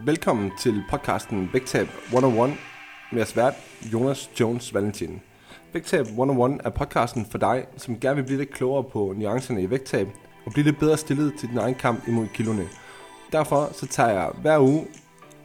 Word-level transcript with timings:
Velkommen 0.00 0.52
til 0.58 0.82
podcasten 0.90 1.50
Vægtab 1.52 1.88
101 2.04 2.50
med 3.12 3.18
jeres 3.18 3.36
vært 3.36 3.54
Jonas 3.92 4.30
Jones 4.40 4.74
Valentin. 4.74 5.20
Vægtab 5.72 6.06
101 6.06 6.60
er 6.64 6.70
podcasten 6.70 7.26
for 7.30 7.38
dig, 7.38 7.66
som 7.76 8.00
gerne 8.00 8.16
vil 8.16 8.22
blive 8.22 8.38
lidt 8.38 8.54
klogere 8.54 8.84
på 8.84 9.14
nuancerne 9.16 9.62
i 9.62 9.70
vægttab 9.70 10.08
og 10.46 10.52
blive 10.52 10.64
lidt 10.64 10.78
bedre 10.78 10.96
stillet 10.96 11.34
til 11.38 11.48
din 11.48 11.58
egen 11.58 11.74
kamp 11.74 12.08
imod 12.08 12.26
kiloene. 12.34 12.68
Derfor 13.32 13.70
så 13.72 13.86
tager 13.86 14.08
jeg 14.10 14.30
hver 14.42 14.58
uge 14.58 14.86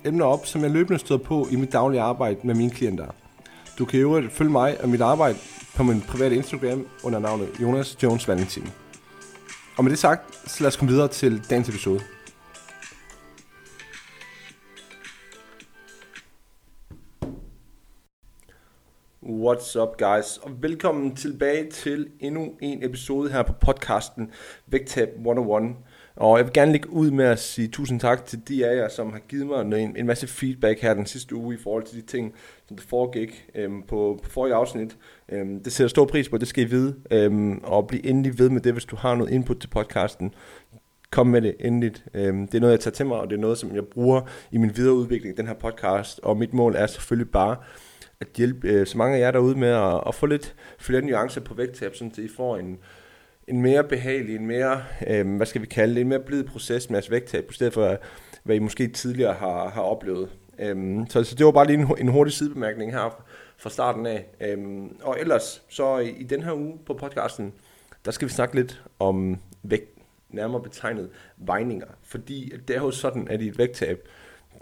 emner 0.05 0.25
op, 0.25 0.45
som 0.45 0.61
jeg 0.61 0.71
løbende 0.71 0.99
støder 0.99 1.23
på 1.23 1.47
i 1.51 1.55
mit 1.55 1.71
daglige 1.71 2.01
arbejde 2.01 2.39
med 2.43 2.55
mine 2.55 2.71
klienter. 2.71 3.07
Du 3.79 3.85
kan 3.85 3.99
jo 3.99 4.23
følge 4.31 4.51
mig 4.51 4.81
og 4.81 4.89
mit 4.89 5.01
arbejde 5.01 5.37
på 5.75 5.83
min 5.83 6.01
private 6.01 6.35
Instagram 6.35 6.87
under 7.03 7.19
navnet 7.19 7.49
Jonas 7.61 8.03
Jones 8.03 8.27
Valentin. 8.27 8.69
Og 9.77 9.83
med 9.83 9.91
det 9.91 9.99
sagt, 9.99 10.49
så 10.49 10.63
lad 10.63 10.67
os 10.67 10.77
komme 10.77 10.91
videre 10.91 11.07
til 11.07 11.49
dagens 11.49 11.69
episode. 11.69 11.99
What's 19.49 19.81
up 19.81 19.97
guys, 19.97 20.37
og 20.37 20.51
velkommen 20.61 21.15
tilbage 21.15 21.69
til 21.69 22.07
endnu 22.19 22.53
en 22.61 22.83
episode 22.83 23.31
her 23.31 23.43
på 23.43 23.53
podcasten 23.53 24.31
Vægtab 24.67 25.09
101. 25.17 25.75
Og 26.15 26.37
jeg 26.37 26.45
vil 26.45 26.53
gerne 26.53 26.71
lægge 26.71 26.89
ud 26.89 27.11
med 27.11 27.25
at 27.25 27.39
sige 27.39 27.67
tusind 27.67 27.99
tak 27.99 28.25
til 28.25 28.47
de 28.47 28.67
af 28.67 28.75
jer, 28.75 28.89
som 28.89 29.11
har 29.11 29.19
givet 29.19 29.47
mig 29.47 29.83
en, 29.83 29.97
en 29.97 30.05
masse 30.05 30.27
feedback 30.27 30.81
her 30.81 30.93
den 30.93 31.05
sidste 31.05 31.35
uge 31.35 31.55
i 31.55 31.57
forhold 31.63 31.83
til 31.83 32.01
de 32.01 32.05
ting, 32.05 32.33
som 32.67 32.77
der 32.77 32.83
foregik 32.87 33.49
øhm, 33.55 33.83
på, 33.83 34.19
på 34.23 34.29
forrige 34.29 34.55
afsnit. 34.55 34.97
Øhm, 35.29 35.63
det 35.63 35.73
sætter 35.73 35.89
stor 35.89 36.05
pris 36.05 36.29
på, 36.29 36.37
det 36.37 36.47
skal 36.47 36.63
I 36.63 36.67
vide. 36.67 36.95
Øhm, 37.11 37.59
og 37.63 37.87
bliv 37.87 38.01
endelig 38.03 38.39
ved 38.39 38.49
med 38.49 38.61
det, 38.61 38.73
hvis 38.73 38.85
du 38.85 38.95
har 38.95 39.15
noget 39.15 39.31
input 39.31 39.57
til 39.59 39.67
podcasten. 39.67 40.33
Kom 41.11 41.27
med 41.27 41.41
det 41.41 41.55
endeligt. 41.59 42.05
Øhm, 42.13 42.47
det 42.47 42.55
er 42.55 42.61
noget, 42.61 42.73
jeg 42.73 42.79
tager 42.79 42.95
til 42.95 43.05
mig, 43.05 43.17
og 43.17 43.29
det 43.29 43.35
er 43.35 43.41
noget, 43.41 43.57
som 43.57 43.75
jeg 43.75 43.85
bruger 43.85 44.21
i 44.51 44.57
min 44.57 44.71
videre 44.75 44.93
udvikling, 44.93 45.37
den 45.37 45.47
her 45.47 45.53
podcast. 45.53 46.19
Og 46.23 46.37
mit 46.37 46.53
mål 46.53 46.75
er 46.75 46.87
selvfølgelig 46.87 47.31
bare 47.31 47.55
at 48.21 48.27
hjælpe 48.37 48.67
øh, 48.67 48.87
så 48.87 48.97
mange 48.97 49.17
af 49.17 49.19
jer 49.19 49.31
derude 49.31 49.59
med 49.59 49.67
at, 49.67 50.03
at 50.07 50.15
få 50.15 50.25
lidt 50.25 50.55
flere 50.79 51.01
nuancer 51.01 51.41
på 51.41 51.53
vægttab, 51.53 51.95
så 51.95 52.09
I 52.17 52.29
får 52.35 52.57
en, 52.57 52.79
en 53.47 53.61
mere 53.61 53.83
behagelig, 53.83 54.35
en 54.35 54.45
mere, 54.47 54.83
øh, 55.07 55.35
hvad 55.35 55.45
skal 55.45 55.61
vi 55.61 55.67
kalde 55.67 55.95
det, 55.95 56.01
en 56.01 56.09
mere 56.09 56.19
blid 56.19 56.43
proces 56.43 56.89
med 56.89 56.97
jeres 56.97 57.11
vægttab, 57.11 57.51
i 57.51 57.53
stedet 57.53 57.73
for, 57.73 57.97
hvad 58.43 58.55
I 58.55 58.59
måske 58.59 58.87
tidligere 58.87 59.33
har, 59.33 59.69
har 59.69 59.81
oplevet. 59.81 60.29
Øhm, 60.59 61.05
så, 61.09 61.23
så 61.23 61.35
det 61.35 61.45
var 61.45 61.51
bare 61.51 61.67
lige 61.67 61.79
en, 61.79 61.87
en 61.97 62.07
hurtig 62.07 62.33
sidebemærkning 62.33 62.91
her 62.91 63.23
fra 63.57 63.69
starten 63.69 64.05
af. 64.05 64.25
Øhm, 64.41 64.97
og 65.03 65.19
ellers, 65.19 65.63
så 65.69 65.97
i, 65.97 66.09
i 66.09 66.23
den 66.23 66.43
her 66.43 66.53
uge 66.53 66.79
på 66.85 66.93
podcasten, 66.93 67.53
der 68.05 68.11
skal 68.11 68.27
vi 68.27 68.33
snakke 68.33 68.55
lidt 68.55 68.83
om 68.99 69.37
vægt, 69.63 69.97
nærmere 70.29 70.61
betegnet 70.61 71.09
vejninger. 71.37 71.87
Fordi 72.03 72.53
det 72.67 72.75
er 72.75 72.81
jo 72.81 72.91
sådan, 72.91 73.27
at 73.27 73.41
i 73.41 73.47
et 73.47 73.57
vægttab, 73.57 74.07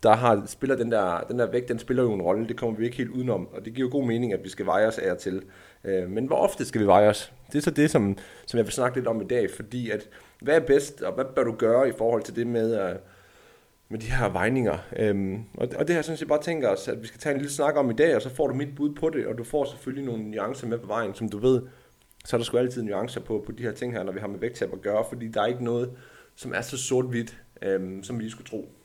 der 0.04 0.16
har, 0.16 0.44
spiller 0.46 0.76
den 0.76 0.92
der, 0.92 1.26
den 1.30 1.40
der 1.40 1.52
vægt, 1.52 1.70
den 1.70 1.80
spiller 1.80 2.04
jo 2.04 2.14
en 2.14 2.22
rolle, 2.22 2.48
det 2.48 2.58
kommer 2.58 2.80
vi 2.80 2.86
ikke 2.86 2.98
helt 2.98 3.10
udenom, 3.10 3.48
og 3.54 3.66
det 3.66 3.74
giver 3.74 3.88
jo 3.88 3.92
god 3.92 4.06
mening, 4.06 4.34
at 4.34 4.44
vi 4.44 4.50
skal 4.50 4.66
veje 4.66 4.88
os 4.88 4.98
af 4.98 5.12
og 5.12 5.18
til. 5.18 5.44
Øh, 5.84 6.10
men 6.10 6.26
hvor 6.26 6.36
ofte 6.36 6.66
skal 6.66 6.82
vi 6.82 6.86
veje 6.86 7.10
os? 7.10 7.34
Det 7.52 7.58
er 7.58 7.62
så 7.62 7.72
det, 7.72 7.92
som, 7.92 8.18
som 8.46 8.58
jeg 8.58 8.66
vil 8.66 8.74
snakke 8.74 8.98
lidt 8.98 9.08
om 9.08 9.22
i 9.22 9.26
dag, 9.26 9.52
fordi 9.52 9.90
at, 9.90 10.10
hvad 10.42 10.56
er 10.56 10.60
bedst, 10.60 11.02
og 11.02 11.14
hvad 11.14 11.26
bør 11.36 11.44
du 11.44 11.52
gøre 11.52 11.90
i 11.90 11.92
forhold 11.98 12.24
til 12.24 12.36
det 12.36 12.48
med, 12.48 12.90
øh, 12.90 12.96
med 13.90 14.00
de 14.00 14.06
her 14.06 14.30
vejninger? 14.30 14.78
Um, 15.12 15.46
og, 15.54 15.68
og 15.80 15.88
det 15.88 15.96
her 15.96 16.02
synes 16.02 16.20
jeg 16.20 16.28
bare 16.28 16.42
tænker 16.42 16.70
os, 16.70 16.88
at 16.88 17.02
vi 17.02 17.08
skal 17.08 17.20
tage 17.20 17.34
en 17.34 17.40
lille 17.40 17.54
snak 17.54 17.76
om 17.76 17.90
i 17.90 17.94
dag, 17.94 18.16
og 18.16 18.22
så 18.22 18.30
får 18.30 18.48
du 18.48 18.54
mit 18.54 18.76
bud 18.76 18.96
på 18.96 19.10
det, 19.10 19.28
og 19.28 19.38
du 19.38 19.44
får 19.44 19.66
selvfølgelig 19.66 20.06
nogle 20.06 20.24
nuancer 20.24 20.68
med 20.68 20.78
på 20.78 20.88
vejen, 20.88 21.16
som 21.16 21.30
du 21.30 21.38
ved, 21.38 21.62
så 22.26 22.36
er 22.36 22.38
der 22.38 22.46
sgu 22.46 22.58
altid 22.58 22.84
nuancer 22.84 23.22
på, 23.22 23.44
på 23.46 23.52
de 23.52 23.64
her 23.64 23.72
ting 23.72 23.94
her, 23.94 24.04
når 24.04 24.12
vi 24.12 24.20
har 24.20 24.28
med 24.28 24.40
vægttab 24.40 24.74
at 24.74 24.82
gøre, 24.82 25.06
fordi 25.10 25.28
der 25.28 25.42
er 25.42 25.46
ikke 25.46 25.64
noget, 25.64 25.92
som 26.36 26.54
er 26.56 26.62
så 26.62 26.78
sort-hvidt, 26.78 27.38
um, 27.76 28.04
som 28.04 28.20
vi 28.20 28.30
skulle 28.30 28.48
tro. 28.48 28.77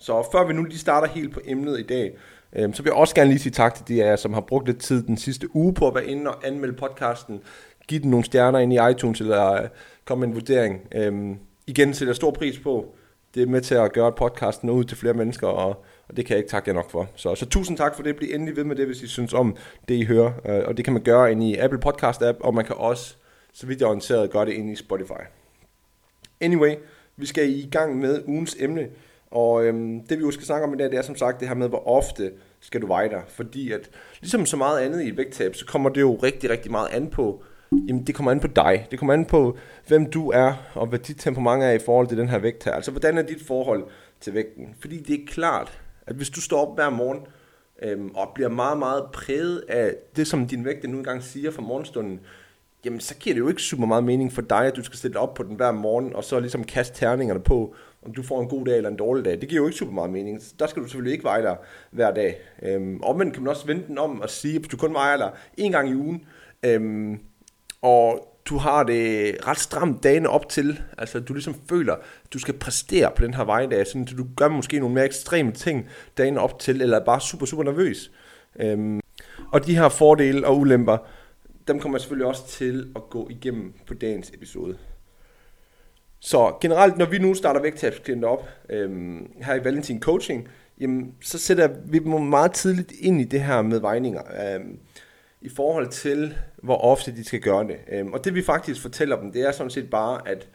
Så 0.00 0.28
før 0.32 0.46
vi 0.46 0.52
nu 0.52 0.62
lige 0.62 0.78
starter 0.78 1.08
helt 1.08 1.32
på 1.32 1.40
emnet 1.44 1.80
i 1.80 1.82
dag, 1.82 2.16
øh, 2.52 2.74
så 2.74 2.82
vil 2.82 2.90
jeg 2.90 2.96
også 2.96 3.14
gerne 3.14 3.30
lige 3.30 3.38
sige 3.38 3.52
tak 3.52 3.74
til 3.74 3.88
de 3.88 4.04
af 4.04 4.08
jer, 4.08 4.16
som 4.16 4.32
har 4.32 4.40
brugt 4.40 4.66
lidt 4.66 4.78
tid 4.78 5.02
den 5.02 5.16
sidste 5.16 5.56
uge 5.56 5.74
på 5.74 5.88
at 5.88 5.94
være 5.94 6.06
inde 6.06 6.30
og 6.30 6.46
anmelde 6.46 6.74
podcasten. 6.74 7.40
Giv 7.88 8.00
den 8.00 8.10
nogle 8.10 8.24
stjerner 8.24 8.58
ind 8.58 8.72
i 8.72 8.78
iTunes, 8.90 9.20
eller 9.20 9.52
øh, 9.52 9.68
komme 10.04 10.20
med 10.20 10.28
en 10.28 10.34
vurdering. 10.34 10.80
Øh, 10.94 11.36
igen 11.66 11.94
sætter 11.94 12.10
jeg 12.10 12.16
stor 12.16 12.30
pris 12.30 12.58
på. 12.58 12.94
Det 13.34 13.42
er 13.42 13.46
med 13.46 13.60
til 13.60 13.74
at 13.74 13.92
gøre 13.92 14.12
podcasten 14.12 14.70
ud 14.70 14.84
til 14.84 14.96
flere 14.96 15.14
mennesker, 15.14 15.46
og, 15.46 15.84
og 16.08 16.16
det 16.16 16.26
kan 16.26 16.34
jeg 16.34 16.38
ikke 16.38 16.50
takke 16.50 16.68
jer 16.68 16.74
nok 16.74 16.90
for. 16.90 17.08
Så, 17.16 17.34
så 17.34 17.46
tusind 17.46 17.76
tak 17.76 17.96
for 17.96 18.02
det. 18.02 18.16
Bliv 18.16 18.28
endelig 18.34 18.56
ved 18.56 18.64
med 18.64 18.76
det, 18.76 18.86
hvis 18.86 19.02
I 19.02 19.06
synes 19.06 19.34
om 19.34 19.56
det, 19.88 19.94
I 19.94 20.04
hører. 20.04 20.32
Øh, 20.46 20.62
og 20.66 20.76
det 20.76 20.84
kan 20.84 20.92
man 20.92 21.02
gøre 21.02 21.32
ind 21.32 21.42
i 21.42 21.56
Apple 21.56 21.78
Podcast 21.78 22.22
app, 22.22 22.38
og 22.40 22.54
man 22.54 22.64
kan 22.64 22.76
også, 22.76 23.16
så 23.52 23.66
vidt 23.66 23.80
jeg 23.80 23.86
er 23.86 23.88
orienteret, 23.88 24.30
gøre 24.30 24.46
det 24.46 24.52
ind 24.52 24.70
i 24.70 24.76
Spotify. 24.76 25.22
Anyway, 26.40 26.74
vi 27.16 27.26
skal 27.26 27.50
i 27.50 27.68
gang 27.70 27.98
med 27.98 28.22
ugens 28.26 28.56
emne. 28.60 28.88
Og 29.30 29.64
øhm, 29.64 30.00
det 30.06 30.18
vi 30.18 30.22
jo 30.22 30.30
skal 30.30 30.46
snakke 30.46 30.66
om 30.66 30.74
i 30.74 30.76
dag, 30.76 30.90
det 30.90 30.98
er 30.98 31.02
som 31.02 31.16
sagt 31.16 31.40
det 31.40 31.48
her 31.48 31.54
med, 31.54 31.68
hvor 31.68 31.88
ofte 31.88 32.32
skal 32.60 32.82
du 32.82 32.86
veje 32.86 33.08
dig. 33.08 33.22
Fordi 33.28 33.72
at, 33.72 33.90
ligesom 34.20 34.46
så 34.46 34.56
meget 34.56 34.80
andet 34.80 35.02
i 35.02 35.08
et 35.08 35.16
vægttab, 35.16 35.54
så 35.54 35.66
kommer 35.66 35.90
det 35.90 36.00
jo 36.00 36.14
rigtig, 36.14 36.50
rigtig 36.50 36.70
meget 36.70 36.88
an 36.92 37.10
på, 37.10 37.42
jamen 37.88 38.06
det 38.06 38.14
kommer 38.14 38.30
an 38.30 38.40
på 38.40 38.46
dig. 38.46 38.86
Det 38.90 38.98
kommer 38.98 39.12
an 39.12 39.24
på, 39.24 39.58
hvem 39.86 40.10
du 40.10 40.30
er, 40.30 40.52
og 40.74 40.86
hvad 40.86 40.98
dit 40.98 41.16
temperament 41.18 41.64
er 41.64 41.70
i 41.70 41.78
forhold 41.78 42.06
til 42.06 42.18
den 42.18 42.28
her 42.28 42.38
vægt 42.38 42.64
her. 42.64 42.72
Altså, 42.72 42.90
hvordan 42.90 43.18
er 43.18 43.22
dit 43.22 43.46
forhold 43.46 43.84
til 44.20 44.34
vægten? 44.34 44.74
Fordi 44.80 45.02
det 45.02 45.20
er 45.20 45.26
klart, 45.26 45.80
at 46.06 46.16
hvis 46.16 46.30
du 46.30 46.40
står 46.40 46.66
op 46.66 46.76
hver 46.76 46.90
morgen, 46.90 47.20
øhm, 47.82 48.10
og 48.14 48.28
bliver 48.34 48.48
meget, 48.48 48.78
meget 48.78 49.04
præget 49.12 49.64
af 49.68 49.94
det, 50.16 50.26
som 50.26 50.46
din 50.46 50.64
vægt 50.64 50.90
nu 50.90 50.96
engang 50.96 51.22
siger 51.22 51.50
fra 51.50 51.62
morgenstunden, 51.62 52.20
jamen 52.84 53.00
så 53.00 53.14
giver 53.14 53.34
det 53.34 53.40
jo 53.40 53.48
ikke 53.48 53.62
super 53.62 53.86
meget 53.86 54.04
mening 54.04 54.32
for 54.32 54.42
dig, 54.42 54.66
at 54.66 54.76
du 54.76 54.82
skal 54.82 54.98
stille 54.98 55.18
op 55.18 55.34
på 55.34 55.42
den 55.42 55.56
hver 55.56 55.72
morgen, 55.72 56.16
og 56.16 56.24
så 56.24 56.40
ligesom 56.40 56.64
kaste 56.64 56.98
terningerne 56.98 57.40
på, 57.40 57.74
om 58.06 58.14
du 58.14 58.22
får 58.22 58.40
en 58.40 58.48
god 58.48 58.64
dag 58.64 58.76
eller 58.76 58.90
en 58.90 58.96
dårlig 58.96 59.24
dag. 59.24 59.40
Det 59.40 59.48
giver 59.48 59.62
jo 59.62 59.66
ikke 59.66 59.78
super 59.78 59.92
meget 59.92 60.10
mening. 60.10 60.40
Der 60.58 60.66
skal 60.66 60.82
du 60.82 60.88
selvfølgelig 60.88 61.12
ikke 61.12 61.24
veje 61.24 61.42
dig 61.42 61.56
hver 61.90 62.14
dag. 62.14 62.40
Øhm, 62.62 63.00
omvendt 63.02 63.34
kan 63.34 63.42
man 63.42 63.50
også 63.50 63.66
vente 63.66 63.86
den 63.86 63.98
om 63.98 64.20
og 64.20 64.30
sige, 64.30 64.56
at 64.56 64.72
du 64.72 64.76
kun 64.76 64.94
vejer 64.94 65.16
dig 65.16 65.30
en 65.56 65.72
gang 65.72 65.90
i 65.90 65.94
ugen, 65.94 66.24
øhm, 66.62 67.18
og 67.82 68.26
du 68.44 68.56
har 68.56 68.82
det 68.82 69.36
ret 69.46 69.58
stramt 69.58 70.02
dagene 70.02 70.28
op 70.28 70.48
til, 70.48 70.80
altså 70.98 71.20
du 71.20 71.32
ligesom 71.32 71.54
føler, 71.68 71.94
at 71.94 72.32
du 72.32 72.38
skal 72.38 72.54
præstere 72.54 73.10
på 73.16 73.24
den 73.24 73.34
her 73.34 73.44
vejdag, 73.44 73.86
så 73.86 74.04
du 74.18 74.26
gør 74.36 74.48
måske 74.48 74.78
nogle 74.78 74.94
mere 74.94 75.04
ekstreme 75.04 75.52
ting 75.52 75.88
dagene 76.18 76.40
op 76.40 76.58
til, 76.58 76.82
eller 76.82 77.00
er 77.00 77.04
bare 77.04 77.20
super, 77.20 77.46
super 77.46 77.62
nervøs. 77.62 78.10
Øhm, 78.60 79.00
og 79.52 79.66
de 79.66 79.76
her 79.76 79.88
fordele 79.88 80.46
og 80.46 80.58
ulemper, 80.58 80.98
dem 81.70 81.80
kommer 81.80 81.96
jeg 81.96 82.00
selvfølgelig 82.00 82.26
også 82.26 82.46
til 82.46 82.92
at 82.96 83.02
gå 83.10 83.28
igennem 83.30 83.72
på 83.86 83.94
dagens 83.94 84.30
episode. 84.34 84.76
Så 86.20 86.56
generelt, 86.60 86.98
når 86.98 87.06
vi 87.06 87.18
nu 87.18 87.34
starter 87.34 87.60
vægttabsklienter 87.60 88.28
op 88.28 88.48
øhm, 88.70 89.32
her 89.42 89.54
i 89.54 89.64
Valentin 89.64 90.00
Coaching, 90.00 90.48
jamen, 90.80 91.14
så 91.22 91.38
sætter 91.38 91.68
vi 91.84 91.98
dem 91.98 92.22
meget 92.22 92.52
tidligt 92.52 92.92
ind 93.00 93.20
i 93.20 93.24
det 93.24 93.40
her 93.40 93.62
med 93.62 93.80
vejninger. 93.80 94.22
Øhm, 94.54 94.78
I 95.40 95.48
forhold 95.48 95.88
til, 95.88 96.34
hvor 96.62 96.76
ofte 96.76 97.16
de 97.16 97.24
skal 97.24 97.40
gøre 97.40 97.66
det. 97.66 97.76
Øhm, 97.92 98.12
og 98.12 98.24
det 98.24 98.34
vi 98.34 98.42
faktisk 98.42 98.82
fortæller 98.82 99.20
dem, 99.20 99.32
det 99.32 99.42
er 99.42 99.52
sådan 99.52 99.70
set 99.70 99.90
bare, 99.90 100.28
at 100.28 100.48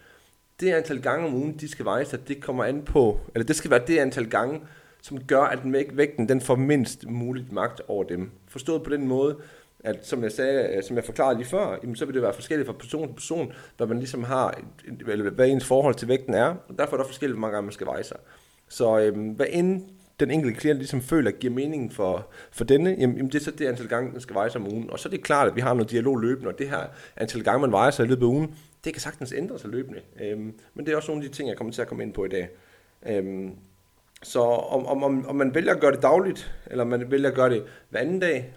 det 0.59 0.73
antal 0.73 1.01
gange 1.01 1.27
om 1.27 1.35
ugen, 1.35 1.57
de 1.57 1.67
skal 1.67 1.85
veje 1.85 2.05
sig, 2.05 2.27
det 2.27 2.43
kommer 2.43 2.63
an 2.63 2.81
på, 2.81 3.19
eller 3.35 3.45
det 3.45 3.55
skal 3.55 3.71
være 3.71 3.81
det 3.87 3.97
antal 3.97 4.29
gange, 4.29 4.61
som 5.01 5.23
gør, 5.23 5.41
at 5.41 5.59
vægten 5.97 6.29
den 6.29 6.41
får 6.41 6.55
mindst 6.55 7.09
muligt 7.09 7.51
magt 7.51 7.81
over 7.87 8.03
dem. 8.03 8.31
Forstået 8.47 8.83
på 8.83 8.89
den 8.89 9.07
måde, 9.07 9.37
at 9.85 10.07
som 10.07 10.23
jeg 10.23 10.31
sagde, 10.31 10.75
øh, 10.75 10.83
som 10.83 10.95
jeg 10.95 11.03
forklarede 11.03 11.37
lige 11.37 11.47
før, 11.47 11.77
jamen, 11.83 11.95
så 11.95 12.05
vil 12.05 12.13
det 12.13 12.21
være 12.21 12.33
forskelligt 12.33 12.67
fra 12.67 12.73
person 12.73 13.07
til 13.07 13.13
person, 13.13 13.53
hvad 13.77 13.87
man 13.87 13.97
ligesom 13.97 14.23
har, 14.23 14.61
eller 15.07 15.29
hvad 15.29 15.47
ens 15.47 15.65
forhold 15.65 15.95
til 15.95 16.07
vægten 16.07 16.33
er, 16.33 16.55
og 16.67 16.77
derfor 16.77 16.97
er 16.97 17.01
der 17.01 17.07
forskelligt, 17.07 17.39
mange 17.39 17.53
gange 17.53 17.65
man 17.65 17.73
skal 17.73 17.87
veje 17.87 18.03
sig. 18.03 18.17
Så 18.67 18.99
øhm, 18.99 19.29
hvad 19.29 19.45
end 19.49 19.81
den 20.19 20.31
enkelte 20.31 20.59
klient 20.59 20.79
ligesom 20.79 21.01
føler 21.01 21.31
giver 21.31 21.53
mening 21.53 21.93
for, 21.93 22.27
for 22.51 22.63
denne, 22.63 22.89
jamen, 22.99 23.17
jamen 23.17 23.31
det 23.31 23.35
er 23.35 23.43
så 23.43 23.51
det 23.51 23.67
antal 23.67 23.87
gange, 23.87 24.11
den 24.11 24.21
skal 24.21 24.33
veje 24.33 24.49
sig 24.49 24.61
om 24.61 24.73
ugen. 24.73 24.89
Og 24.89 24.99
så 24.99 25.09
er 25.09 25.11
det 25.11 25.23
klart, 25.23 25.47
at 25.47 25.55
vi 25.55 25.61
har 25.61 25.73
noget 25.73 25.91
dialog 25.91 26.17
løbende, 26.17 26.49
og 26.49 26.59
det 26.59 26.69
her 26.69 26.83
antal 27.15 27.43
gange, 27.43 27.61
man 27.61 27.71
vejer 27.71 27.91
sig 27.91 28.05
i 28.05 28.07
løbet 28.07 28.21
af 28.21 28.27
ugen, 28.27 28.55
det 28.83 28.93
kan 28.93 29.01
sagtens 29.01 29.33
ændre 29.37 29.59
sig 29.59 29.69
løbende. 29.69 29.99
Øhm, 30.21 30.53
men 30.73 30.85
det 30.85 30.91
er 30.91 30.95
også 30.95 31.11
nogle 31.11 31.23
af 31.23 31.29
de 31.29 31.35
ting, 31.35 31.49
jeg 31.49 31.57
kommer 31.57 31.73
til 31.73 31.81
at 31.81 31.87
komme 31.87 32.03
ind 32.03 32.13
på 32.13 32.25
i 32.25 32.29
dag. 32.29 32.49
Øhm, 33.07 33.51
så 34.23 34.39
om, 34.39 34.85
om, 34.85 35.03
om, 35.03 35.27
om 35.27 35.35
man 35.35 35.55
vælger 35.55 35.73
at 35.73 35.79
gøre 35.79 35.91
det 35.91 36.01
dagligt, 36.01 36.55
eller 36.67 36.83
man 36.83 37.11
vælger 37.11 37.29
at 37.29 37.35
gøre 37.35 37.49
det 37.49 37.63
hver 37.89 37.99
anden 37.99 38.19
dag, 38.19 38.53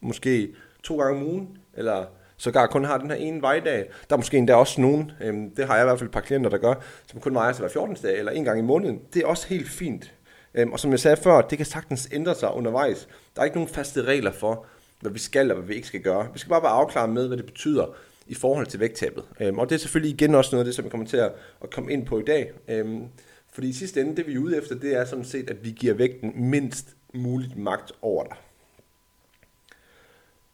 måske 0.00 0.54
to 0.82 0.98
gange 0.98 1.20
om 1.20 1.26
ugen, 1.26 1.58
eller 1.74 2.04
sågar 2.36 2.66
kun 2.66 2.84
har 2.84 2.98
den 2.98 3.10
her 3.10 3.16
ene 3.16 3.42
vejdag. 3.42 3.90
Der 4.10 4.16
er 4.16 4.18
måske 4.18 4.36
endda 4.36 4.54
også 4.54 4.80
nogen, 4.80 5.12
øhm, 5.20 5.50
det 5.54 5.66
har 5.66 5.74
jeg 5.74 5.84
i 5.84 5.86
hvert 5.86 5.98
fald 5.98 6.08
et 6.08 6.12
par 6.12 6.20
klienter, 6.20 6.50
der 6.50 6.58
gør, 6.58 6.74
som 7.06 7.20
kun 7.20 7.34
vejer 7.34 7.52
sig 7.52 7.60
hver 7.60 7.72
14. 7.72 7.96
dag 8.02 8.18
eller 8.18 8.32
en 8.32 8.44
gang 8.44 8.58
i 8.58 8.62
måneden. 8.62 9.00
Det 9.14 9.22
er 9.22 9.26
også 9.26 9.48
helt 9.48 9.68
fint. 9.68 10.14
Øhm, 10.54 10.72
og 10.72 10.80
som 10.80 10.90
jeg 10.90 11.00
sagde 11.00 11.16
før, 11.16 11.40
det 11.40 11.58
kan 11.58 11.66
sagtens 11.66 12.08
ændre 12.12 12.34
sig 12.34 12.52
undervejs. 12.54 13.08
Der 13.34 13.40
er 13.40 13.44
ikke 13.44 13.56
nogen 13.56 13.74
faste 13.74 14.02
regler 14.02 14.32
for, 14.32 14.66
hvad 15.00 15.12
vi 15.12 15.18
skal 15.18 15.50
og 15.50 15.56
hvad 15.56 15.68
vi 15.68 15.74
ikke 15.74 15.88
skal 15.88 16.00
gøre. 16.00 16.28
Vi 16.32 16.38
skal 16.38 16.50
bare 16.50 16.62
være 16.62 16.72
afklaret 16.72 17.10
med, 17.10 17.28
hvad 17.28 17.36
det 17.36 17.46
betyder 17.46 17.86
i 18.26 18.34
forhold 18.34 18.66
til 18.66 18.80
vægttabet. 18.80 19.24
Øhm, 19.40 19.58
og 19.58 19.68
det 19.68 19.74
er 19.74 19.78
selvfølgelig 19.78 20.14
igen 20.14 20.34
også 20.34 20.50
noget 20.52 20.64
af 20.64 20.64
det, 20.64 20.74
som 20.74 20.84
vi 20.84 20.90
kommer 20.90 21.06
til 21.06 21.16
at, 21.16 21.32
komme 21.70 21.92
ind 21.92 22.06
på 22.06 22.18
i 22.18 22.24
dag. 22.24 22.52
Øhm, 22.68 23.04
fordi 23.52 23.68
i 23.68 23.72
sidste 23.72 24.00
ende, 24.00 24.16
det 24.16 24.26
vi 24.26 24.34
er 24.34 24.38
ude 24.38 24.56
efter, 24.56 24.74
det 24.74 24.96
er 24.96 25.04
sådan 25.04 25.24
set, 25.24 25.50
at 25.50 25.64
vi 25.64 25.70
giver 25.70 25.94
vægten 25.94 26.32
mindst 26.36 26.86
muligt 27.14 27.56
magt 27.56 27.92
over 28.02 28.24
dig. 28.24 28.36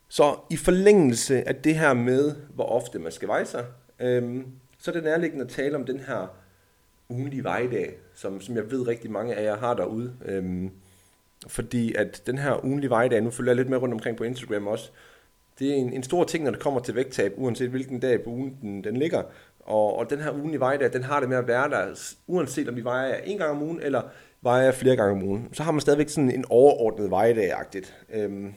Så 0.08 0.36
i 0.50 0.56
forlængelse 0.56 1.48
af 1.48 1.56
det 1.56 1.74
her 1.74 1.94
med, 1.94 2.34
hvor 2.54 2.64
ofte 2.64 2.98
man 2.98 3.12
skal 3.12 3.28
veje 3.28 3.46
sig, 3.46 3.64
øhm, 4.00 4.46
så 4.78 4.90
er 4.90 4.92
det 4.92 5.04
nærliggende 5.04 5.44
at 5.44 5.50
tale 5.50 5.76
om 5.76 5.84
den 5.84 6.00
her 6.00 6.36
ugenlige 7.08 7.44
vejdag, 7.44 7.96
som, 8.14 8.40
som 8.40 8.56
jeg 8.56 8.70
ved 8.70 8.86
rigtig 8.86 9.10
mange 9.10 9.34
af 9.34 9.44
jer 9.44 9.56
har 9.56 9.74
derude. 9.74 10.12
Øhm, 10.24 10.70
fordi 11.46 11.94
at 11.94 12.22
den 12.26 12.38
her 12.38 12.64
ugenlige 12.64 12.90
vejdag, 12.90 13.22
nu 13.22 13.30
følger 13.30 13.50
jeg 13.50 13.56
lidt 13.56 13.68
med 13.68 13.78
rundt 13.78 13.94
omkring 13.94 14.16
på 14.16 14.24
Instagram 14.24 14.66
også, 14.66 14.90
det 15.58 15.70
er 15.70 15.74
en, 15.74 15.92
en 15.92 16.02
stor 16.02 16.24
ting, 16.24 16.44
når 16.44 16.50
det 16.50 16.60
kommer 16.60 16.80
til 16.80 16.94
vægttab, 16.94 17.32
uanset 17.36 17.70
hvilken 17.70 18.00
dag 18.00 18.24
på 18.24 18.30
ugen 18.30 18.58
den, 18.62 18.84
den 18.84 18.96
ligger. 18.96 19.22
Og, 19.60 19.98
og 19.98 20.10
den 20.10 20.20
her 20.20 20.32
ugenlige 20.32 20.60
vejdag, 20.60 20.92
den 20.92 21.02
har 21.02 21.20
det 21.20 21.28
med 21.28 21.36
at 21.36 21.46
være 21.46 21.70
der, 21.70 22.14
uanset 22.26 22.68
om 22.68 22.76
vi 22.76 22.84
vejer 22.84 23.14
en 23.14 23.38
gang 23.38 23.50
om 23.50 23.62
ugen, 23.62 23.80
eller 23.82 24.02
vejer 24.40 24.72
flere 24.72 24.96
gange 24.96 25.12
om 25.12 25.22
ugen. 25.22 25.48
Så 25.52 25.62
har 25.62 25.72
man 25.72 25.80
stadigvæk 25.80 26.08
sådan 26.08 26.30
en 26.30 26.44
overordnet 26.50 27.10
vejdag-agtigt. 27.10 27.96
Øhm, 28.14 28.54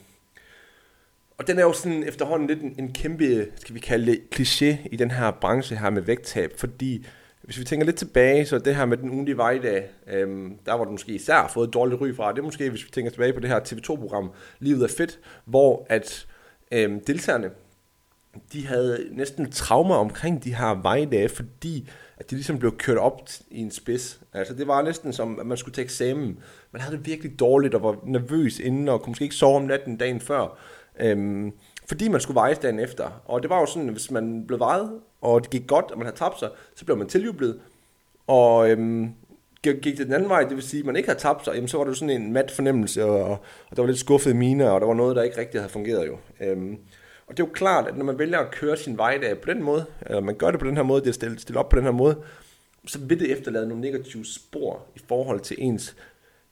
og 1.39 1.47
den 1.47 1.59
er 1.59 1.63
jo 1.63 1.74
sådan 1.74 2.03
efterhånden 2.03 2.47
lidt 2.47 2.62
en, 2.62 2.75
en 2.80 2.94
kæmpe, 2.94 3.47
skal 3.56 3.75
vi 3.75 3.80
kalde 3.80 4.12
det, 4.12 4.21
kliché 4.36 4.88
i 4.91 4.95
den 4.95 5.12
her 5.12 5.31
branche 5.31 5.77
her 5.77 5.89
med 5.89 6.01
vægttab, 6.01 6.53
fordi 6.57 7.06
hvis 7.41 7.59
vi 7.59 7.63
tænker 7.63 7.86
lidt 7.86 7.95
tilbage, 7.95 8.45
så 8.45 8.59
det 8.59 8.75
her 8.75 8.86
med 8.86 8.97
den 8.97 9.09
ugenlige 9.09 9.38
vejdag, 9.38 9.89
øhm, 10.07 10.57
der 10.65 10.74
var 10.74 10.83
du 10.83 10.91
måske 10.91 11.12
især 11.12 11.51
fået 11.53 11.68
et 11.68 11.74
dårligt 11.74 12.01
ry 12.01 12.15
fra. 12.15 12.31
Det 12.31 12.39
er 12.39 12.44
måske, 12.44 12.69
hvis 12.69 12.86
vi 12.86 12.89
tænker 12.91 13.12
tilbage 13.12 13.33
på 13.33 13.39
det 13.39 13.50
her 13.50 13.59
TV2-program, 13.59 14.31
Livet 14.59 14.83
er 14.83 14.94
fedt, 14.97 15.19
hvor 15.45 15.86
at 15.89 16.27
øhm, 16.71 17.00
deltagerne, 17.06 17.50
de 18.53 18.68
havde 18.68 19.07
næsten 19.12 19.51
traumer 19.51 19.95
omkring 19.95 20.44
de 20.44 20.56
her 20.56 20.81
vejdage, 20.81 21.30
fordi 21.30 21.89
at 22.18 22.30
de 22.30 22.35
ligesom 22.35 22.59
blev 22.59 22.77
kørt 22.77 22.97
op 22.97 23.30
i 23.51 23.59
en 23.62 23.71
spids. 23.71 24.21
Altså 24.33 24.53
det 24.53 24.68
var 24.68 24.81
næsten 24.81 25.13
som, 25.13 25.39
at 25.39 25.45
man 25.45 25.57
skulle 25.57 25.75
tage 25.75 25.85
eksamen. 25.85 26.39
Man 26.71 26.81
havde 26.81 26.97
det 26.97 27.06
virkelig 27.06 27.39
dårligt 27.39 27.75
og 27.75 27.83
var 27.83 27.95
nervøs 28.03 28.59
inden, 28.59 28.89
og 28.89 29.01
kunne 29.01 29.12
måske 29.12 29.24
ikke 29.24 29.35
sove 29.35 29.56
om 29.56 29.62
natten 29.62 29.97
dagen 29.97 30.21
før. 30.21 30.59
Øhm, 31.00 31.54
fordi 31.88 32.07
man 32.07 32.22
skulle 32.22 32.36
vejes 32.36 32.57
dagen 32.57 32.80
efter. 32.80 33.22
Og 33.25 33.42
det 33.42 33.50
var 33.50 33.60
jo 33.60 33.66
sådan, 33.66 33.88
at 33.88 33.94
hvis 33.94 34.12
man 34.12 34.48
blev 34.48 34.60
vejet, 34.60 34.92
og 35.22 35.42
det 35.42 35.50
gik 35.50 35.68
godt, 35.68 35.92
og 35.92 35.98
man 35.98 36.06
havde 36.06 36.18
tabt 36.18 36.40
sig, 36.40 36.50
så 36.75 36.86
blev 36.86 36.98
man 36.98 37.07
tiljublet. 37.07 37.60
Og 38.28 38.72
øhm, 38.72 39.13
gik 39.63 39.84
det 39.84 39.98
den 39.98 40.13
anden 40.13 40.30
vej, 40.30 40.44
det 40.44 40.56
vil 40.56 40.63
sige, 40.63 40.80
at 40.80 40.86
man 40.86 40.96
ikke 40.96 41.10
havde 41.10 41.19
tabt 41.19 41.46
sig, 41.46 41.56
jamen, 41.56 41.68
så 41.68 41.78
var 41.78 41.84
det 41.84 41.92
jo 41.92 41.96
sådan 41.96 42.22
en 42.22 42.34
mat 42.34 42.51
fornemmelse, 42.51 43.06
og, 43.06 43.30
og 43.69 43.75
der 43.75 43.81
var 43.81 43.88
lidt 43.88 44.00
skuffet 44.00 44.36
mine, 44.36 44.72
og 44.72 44.81
der 44.81 44.88
var 44.88 44.94
noget, 44.94 45.16
der 45.16 45.24
ikke 45.24 45.38
rigtig 45.38 45.62
havde 45.62 45.72
fungeret 45.72 46.07
jo. 46.07 46.18
Øhm, 46.42 46.78
og 47.28 47.38
det 47.38 47.44
er 47.44 47.48
jo 47.48 47.54
klart, 47.54 47.88
at 47.88 47.98
når 47.98 48.06
man 48.06 48.19
vælger 48.19 48.40
at 48.40 48.52
køre 48.52 48.78
sin 48.78 48.98
vejdag 48.98 49.42
på 49.42 49.54
den 49.54 49.63
måde, 49.63 49.86
eller 50.06 50.22
man 50.22 50.36
gør 50.36 50.52
det 50.52 50.60
på 50.60 50.66
den 50.66 50.75
her 50.75 50.84
måde, 50.84 51.02
det 51.02 51.10
er 51.10 51.13
stillet 51.13 51.42
stille 51.42 51.60
op 51.60 51.69
på 51.69 51.75
den 51.75 51.84
her 51.84 51.92
måde, 51.92 52.18
så 52.88 53.00
vil 53.00 53.19
det 53.19 53.31
efterlade 53.31 53.68
nogle 53.68 53.81
negative 53.81 54.25
spor 54.25 54.86
i 54.95 55.00
forhold 55.07 55.40
til 55.40 55.57
ens, 55.60 55.95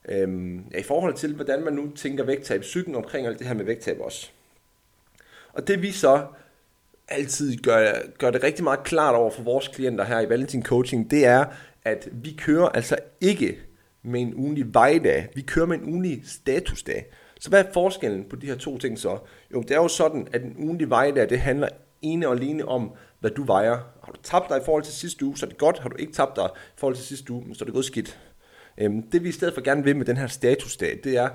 øhm, 0.10 0.64
ja, 0.74 0.80
i 0.80 0.84
forhold 0.84 1.14
til, 1.14 1.36
hvordan 1.36 1.64
man 1.64 1.74
nu 1.74 1.92
tænker 1.96 2.24
vægttab, 2.24 2.62
psyken 2.62 2.96
omkring 2.96 3.28
alt 3.28 3.40
det 3.40 3.48
her 3.48 3.54
med 3.54 3.66
vægttab 3.66 4.00
også. 4.00 4.32
Og 5.58 5.68
det 5.68 5.82
vi 5.82 5.92
så 5.92 6.26
altid 7.08 7.58
gør, 7.58 7.92
gør 8.18 8.32
det 8.32 8.44
rigtig 8.44 8.64
meget 8.64 8.84
klart 8.84 9.16
over 9.16 9.32
for 9.32 9.44
vores 9.44 9.68
klienter 9.68 10.04
her 10.04 10.20
i 10.20 10.30
Valentin 10.30 10.64
Coaching, 10.64 11.12
det 11.12 11.26
er, 11.26 11.46
at 11.84 12.10
vi 12.12 12.36
kører 12.38 12.70
altså 12.70 12.98
ikke 13.22 13.58
med 14.04 14.22
en 14.22 14.34
ugenlig 14.36 14.74
vejdag, 14.74 15.30
vi 15.36 15.42
kører 15.42 15.66
med 15.66 15.78
en 15.78 15.84
ugenlig 15.84 16.22
statusdag. 16.26 17.06
Så 17.40 17.50
hvad 17.50 17.66
er 17.66 17.72
forskellen 17.74 18.26
på 18.30 18.36
de 18.36 18.48
her 18.48 18.56
to 18.56 18.78
ting 18.78 19.00
så? 19.00 19.18
Jo, 19.54 19.62
det 19.62 19.72
er 19.72 19.82
jo 19.82 19.88
sådan, 19.88 20.28
at 20.34 20.44
en 20.44 20.56
ugenlig 20.58 20.90
vejdag, 20.90 21.30
det 21.30 21.40
handler 21.40 21.70
ene 22.02 22.28
og 22.28 22.34
alene 22.34 22.66
om, 22.66 22.92
hvad 23.20 23.32
du 23.32 23.44
vejer. 23.44 23.76
Har 24.04 24.12
du 24.12 24.20
tabt 24.24 24.50
dig 24.50 24.58
i 24.58 24.66
forhold 24.66 24.84
til 24.84 24.94
sidste 24.94 25.26
uge, 25.26 25.38
så 25.38 25.46
er 25.46 25.50
det 25.50 25.58
godt. 25.58 25.80
Har 25.80 25.90
du 25.90 25.96
ikke 25.96 26.14
tabt 26.14 26.36
dig 26.36 26.50
i 26.56 26.80
forhold 26.80 26.96
til 26.96 27.06
sidste 27.06 27.34
uge, 27.34 27.56
så 27.56 27.64
er 27.64 27.66
det 27.66 27.74
gået 27.74 27.86
skidt. 27.86 28.20
Øhm, 28.78 29.02
det 29.02 29.24
vi 29.24 29.30
i 29.30 29.32
stedet 29.32 29.54
for 29.54 29.62
gerne 29.62 29.84
vil 29.84 29.96
med 29.96 30.06
den 30.06 30.18
her 30.18 30.28
statusdag, 30.28 31.00
det 31.04 31.18
er 31.18 31.30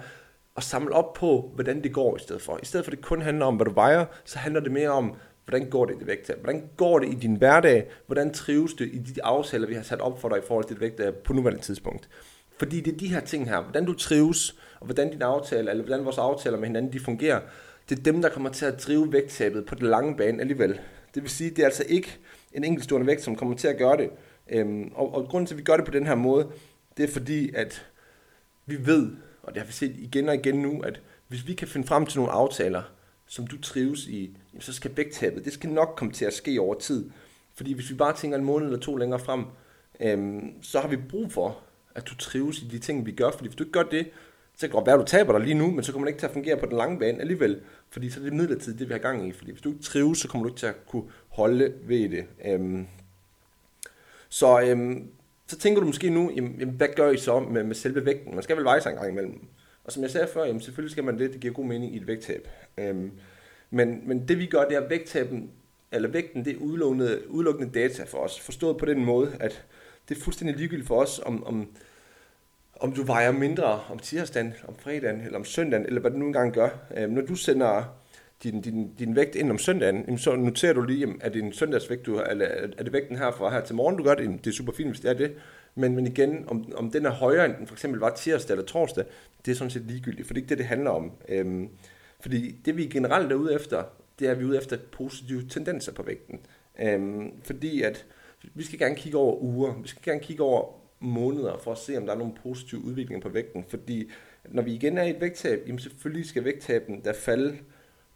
at 0.56 0.62
samle 0.62 0.94
op 0.94 1.12
på, 1.12 1.50
hvordan 1.54 1.82
det 1.82 1.92
går 1.92 2.16
i 2.16 2.20
stedet 2.20 2.42
for. 2.42 2.58
I 2.62 2.64
stedet 2.64 2.86
for 2.86 2.92
at 2.92 2.98
det 2.98 3.04
kun 3.04 3.22
handler 3.22 3.46
om, 3.46 3.56
hvad 3.56 3.66
du 3.66 3.72
vejer, 3.72 4.04
så 4.24 4.38
handler 4.38 4.60
det 4.60 4.72
mere 4.72 4.90
om, 4.90 5.14
hvordan 5.44 5.70
går 5.70 5.84
det 5.84 5.94
i 5.94 5.98
det 5.98 6.06
vægttab? 6.06 6.38
Hvordan 6.40 6.68
går 6.76 6.98
det 6.98 7.08
i 7.12 7.14
din 7.14 7.36
hverdag? 7.36 7.90
Hvordan 8.06 8.32
trives 8.32 8.74
du 8.74 8.84
i 8.84 8.98
de 8.98 9.24
aftaler, 9.24 9.66
vi 9.66 9.74
har 9.74 9.82
sat 9.82 10.00
op 10.00 10.20
for 10.20 10.28
dig 10.28 10.38
i 10.38 10.46
forhold 10.46 10.64
til 10.64 10.74
det 10.74 10.80
vægttab 10.80 11.14
på 11.14 11.32
nuværende 11.32 11.62
tidspunkt? 11.62 12.08
Fordi 12.58 12.80
det 12.80 12.94
er 12.94 12.98
de 12.98 13.08
her 13.08 13.20
ting 13.20 13.48
her, 13.48 13.62
hvordan 13.62 13.84
du 13.84 13.94
trives, 13.94 14.56
og 14.80 14.86
hvordan 14.86 15.10
din 15.10 15.22
aftale, 15.22 15.70
eller 15.70 15.84
hvordan 15.84 16.04
vores 16.04 16.18
aftaler 16.18 16.58
med 16.58 16.66
hinanden, 16.66 16.92
de 16.92 17.00
fungerer, 17.00 17.40
det 17.88 17.98
er 17.98 18.02
dem, 18.02 18.22
der 18.22 18.28
kommer 18.28 18.50
til 18.50 18.66
at 18.66 18.82
drive 18.86 19.12
vægttabet 19.12 19.66
på 19.66 19.74
den 19.74 19.86
lange 19.86 20.16
bane 20.16 20.40
alligevel. 20.40 20.80
Det 21.14 21.22
vil 21.22 21.30
sige, 21.30 21.50
det 21.50 21.58
er 21.58 21.64
altså 21.64 21.84
ikke 21.88 22.18
en 22.52 22.64
enkeltstående 22.64 23.06
vægt, 23.06 23.22
som 23.22 23.36
kommer 23.36 23.56
til 23.56 23.68
at 23.68 23.78
gøre 23.78 23.96
det. 23.96 24.10
Øhm, 24.50 24.92
og, 24.94 25.14
og 25.14 25.28
grunden 25.28 25.46
til, 25.46 25.54
at 25.54 25.58
vi 25.58 25.62
gør 25.62 25.76
det 25.76 25.84
på 25.84 25.90
den 25.90 26.06
her 26.06 26.14
måde, 26.14 26.48
det 26.96 27.08
er 27.08 27.12
fordi, 27.12 27.54
at 27.54 27.86
vi 28.66 28.86
ved, 28.86 29.10
og 29.42 29.54
det 29.54 29.62
har 29.62 29.66
vi 29.66 29.72
set 29.72 29.96
igen 29.98 30.28
og 30.28 30.34
igen 30.34 30.62
nu, 30.62 30.80
at 30.80 31.00
hvis 31.28 31.46
vi 31.46 31.54
kan 31.54 31.68
finde 31.68 31.86
frem 31.86 32.06
til 32.06 32.18
nogle 32.18 32.32
aftaler, 32.32 32.82
som 33.26 33.46
du 33.46 33.60
trives 33.60 34.06
i, 34.06 34.36
så 34.60 34.72
skal 34.72 34.96
vægttabet, 34.96 35.44
det 35.44 35.52
skal 35.52 35.70
nok 35.70 35.94
komme 35.96 36.12
til 36.12 36.24
at 36.24 36.32
ske 36.32 36.60
over 36.60 36.74
tid. 36.74 37.10
Fordi 37.54 37.72
hvis 37.72 37.90
vi 37.90 37.94
bare 37.94 38.16
tænker 38.16 38.38
en 38.38 38.44
måned 38.44 38.66
eller 38.66 38.80
to 38.80 38.96
længere 38.96 39.20
frem, 39.20 39.44
øhm, 40.00 40.62
så 40.62 40.80
har 40.80 40.88
vi 40.88 40.96
brug 40.96 41.32
for, 41.32 41.58
at 41.94 42.08
du 42.08 42.16
trives 42.16 42.62
i 42.62 42.68
de 42.68 42.78
ting, 42.78 43.06
vi 43.06 43.12
gør. 43.12 43.30
Fordi 43.30 43.48
hvis 43.48 43.56
du 43.56 43.64
ikke 43.64 43.72
gør 43.72 43.82
det, 43.82 44.10
så 44.54 44.60
kan 44.60 44.68
det 44.68 44.72
godt 44.72 44.86
være, 44.86 44.94
at 44.94 45.00
du 45.00 45.06
taber 45.06 45.32
dig 45.32 45.40
lige 45.40 45.54
nu, 45.54 45.70
men 45.70 45.84
så 45.84 45.92
kommer 45.92 46.06
det 46.06 46.10
ikke 46.10 46.20
til 46.20 46.26
at 46.26 46.32
fungere 46.32 46.56
på 46.56 46.66
den 46.66 46.76
lange 46.76 46.98
bane 46.98 47.20
alligevel. 47.20 47.60
Fordi 47.90 48.10
så 48.10 48.20
er 48.20 48.24
det 48.24 48.32
midlertidigt, 48.32 48.78
det 48.78 48.88
vi 48.88 48.92
har 48.92 48.98
gang 48.98 49.28
i. 49.28 49.32
Fordi 49.32 49.50
hvis 49.50 49.62
du 49.62 49.68
ikke 49.68 49.82
trives, 49.82 50.18
så 50.18 50.28
kommer 50.28 50.44
du 50.44 50.50
ikke 50.52 50.58
til 50.58 50.66
at 50.66 50.86
kunne 50.86 51.04
holde 51.28 51.74
ved 51.82 52.08
det. 52.08 52.24
Øhm, 52.44 52.86
så, 54.28 54.60
øhm, 54.60 55.08
så 55.52 55.58
tænker 55.58 55.80
du 55.80 55.86
måske 55.86 56.10
nu, 56.10 56.32
jamen, 56.36 56.74
hvad 56.76 56.88
gør 56.96 57.10
I 57.10 57.16
så 57.16 57.40
med, 57.40 57.64
med 57.64 57.74
selve 57.74 58.06
vægten? 58.06 58.34
Man 58.34 58.42
skal 58.42 58.56
vel 58.56 58.64
veje 58.64 58.80
sig 58.80 58.90
en 58.90 58.96
gang 58.96 59.10
imellem. 59.10 59.40
Og 59.84 59.92
som 59.92 60.02
jeg 60.02 60.10
sagde 60.10 60.28
før, 60.32 60.44
jamen, 60.44 60.60
selvfølgelig 60.60 60.92
skal 60.92 61.04
man 61.04 61.18
det, 61.18 61.32
det 61.32 61.40
giver 61.40 61.54
god 61.54 61.64
mening 61.64 61.94
i 61.94 61.96
et 61.96 62.06
vægttab. 62.06 62.48
Øhm, 62.78 63.10
men, 63.70 64.08
men 64.08 64.28
det 64.28 64.38
vi 64.38 64.46
gør, 64.46 64.64
det 64.64 64.76
er 64.76 64.88
vægttaben, 64.88 65.50
eller 65.92 66.08
vægten, 66.08 66.44
det 66.44 66.52
er 66.52 66.56
udelukkende, 66.56 67.22
udelukkende 67.28 67.72
data 67.72 68.04
for 68.04 68.18
os. 68.18 68.40
Forstået 68.40 68.76
på 68.76 68.86
den 68.86 69.04
måde, 69.04 69.36
at 69.40 69.64
det 70.08 70.16
er 70.16 70.20
fuldstændig 70.20 70.56
ligegyldigt 70.56 70.88
for 70.88 71.02
os, 71.02 71.20
om, 71.26 71.44
om, 71.44 71.68
om 72.80 72.92
du 72.92 73.02
vejer 73.02 73.32
mindre 73.32 73.80
om 73.90 73.98
tirsdagen, 73.98 74.54
om 74.68 74.74
fredagen, 74.78 75.20
eller 75.20 75.38
om 75.38 75.44
søndagen, 75.44 75.86
eller 75.86 76.00
hvad 76.00 76.10
du 76.10 76.16
nu 76.16 76.26
engang 76.26 76.52
gør. 76.52 76.68
Øhm, 76.96 77.12
når 77.12 77.22
du 77.22 77.34
sender 77.34 77.84
din, 78.42 78.60
din, 78.60 78.94
din 78.98 79.16
vægt 79.16 79.34
ind 79.34 79.50
om 79.50 79.58
søndagen, 79.58 80.18
så 80.18 80.36
noterer 80.36 80.72
du 80.72 80.82
lige, 80.82 81.14
at 81.20 81.34
det 81.34 81.40
er 81.40 81.46
en 81.46 81.52
søndagsvægt, 81.52 82.06
du 82.06 82.16
har, 82.16 82.24
eller 82.24 82.46
er 82.78 82.82
det 82.84 82.92
vægten 82.92 83.16
her 83.16 83.32
fra 83.32 83.50
her 83.50 83.60
til 83.60 83.74
morgen, 83.74 83.96
du 83.96 84.04
gør 84.04 84.14
det, 84.14 84.44
det 84.44 84.50
er 84.50 84.54
super 84.54 84.72
fint, 84.72 84.90
hvis 84.90 85.00
det 85.00 85.10
er 85.10 85.14
det. 85.14 85.34
Men, 85.74 85.94
men 85.94 86.06
igen, 86.06 86.44
om, 86.48 86.72
om 86.76 86.90
den 86.90 87.06
er 87.06 87.10
højere, 87.10 87.46
end 87.46 87.54
den 87.58 87.66
for 87.66 87.74
eksempel 87.74 88.00
var 88.00 88.14
tirsdag 88.14 88.54
eller 88.54 88.66
torsdag, 88.66 89.04
det 89.44 89.50
er 89.50 89.56
sådan 89.56 89.70
set 89.70 89.82
ligegyldigt, 89.82 90.26
for 90.26 90.34
det 90.34 90.40
er 90.40 90.42
ikke 90.42 90.48
det, 90.48 90.58
det 90.58 90.66
handler 90.66 90.90
om. 90.90 91.12
Øhm, 91.28 91.68
fordi 92.20 92.50
det 92.64 92.76
vi 92.76 92.86
generelt 92.86 93.32
er 93.32 93.36
ude 93.36 93.54
efter, 93.54 93.82
det 94.18 94.26
er, 94.26 94.30
at 94.30 94.38
vi 94.38 94.44
er 94.44 94.48
ude 94.48 94.58
efter 94.58 94.78
positive 94.92 95.42
tendenser 95.48 95.92
på 95.92 96.02
vægten. 96.02 96.40
Øhm, 96.80 97.30
fordi 97.44 97.82
at 97.82 98.06
vi 98.54 98.64
skal 98.64 98.78
gerne 98.78 98.96
kigge 98.96 99.18
over 99.18 99.42
uger, 99.42 99.80
vi 99.82 99.88
skal 99.88 100.02
gerne 100.04 100.20
kigge 100.20 100.42
over 100.42 100.82
måneder 101.00 101.58
for 101.64 101.72
at 101.72 101.78
se, 101.78 101.96
om 101.96 102.06
der 102.06 102.12
er 102.12 102.18
nogle 102.18 102.32
positive 102.42 102.84
udviklinger 102.84 103.22
på 103.22 103.28
vægten. 103.28 103.64
Fordi 103.68 104.10
når 104.48 104.62
vi 104.62 104.72
igen 104.72 104.98
er 104.98 105.02
i 105.02 105.10
et 105.10 105.20
vægttab, 105.20 105.62
jamen 105.66 105.78
selvfølgelig 105.78 106.26
skal 106.26 106.44
vægttabet 106.44 107.04
der 107.04 107.12
falde 107.12 107.56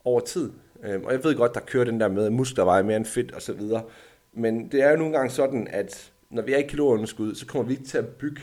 over 0.06 0.20
tid. 0.20 0.50
Øhm, 0.82 1.04
og 1.04 1.12
jeg 1.12 1.24
ved 1.24 1.34
godt, 1.34 1.54
der 1.54 1.60
kører 1.60 1.84
den 1.84 2.00
der 2.00 2.08
med, 2.08 2.26
at 2.26 2.32
muskler 2.32 2.64
vejer 2.64 2.82
mere 2.82 2.96
end 2.96 3.04
fedt 3.04 3.36
osv. 3.36 3.60
Men 4.32 4.68
det 4.72 4.82
er 4.82 4.90
jo 4.90 4.96
nogle 4.96 5.12
gange 5.12 5.30
sådan, 5.30 5.68
at 5.70 6.12
når 6.30 6.42
vi 6.42 6.52
er 6.52 6.58
i 6.58 6.62
kalorieunderskud, 6.62 7.34
så 7.34 7.46
kommer 7.46 7.68
vi 7.68 7.72
ikke 7.72 7.84
til 7.84 7.98
at 7.98 8.08
bygge 8.08 8.40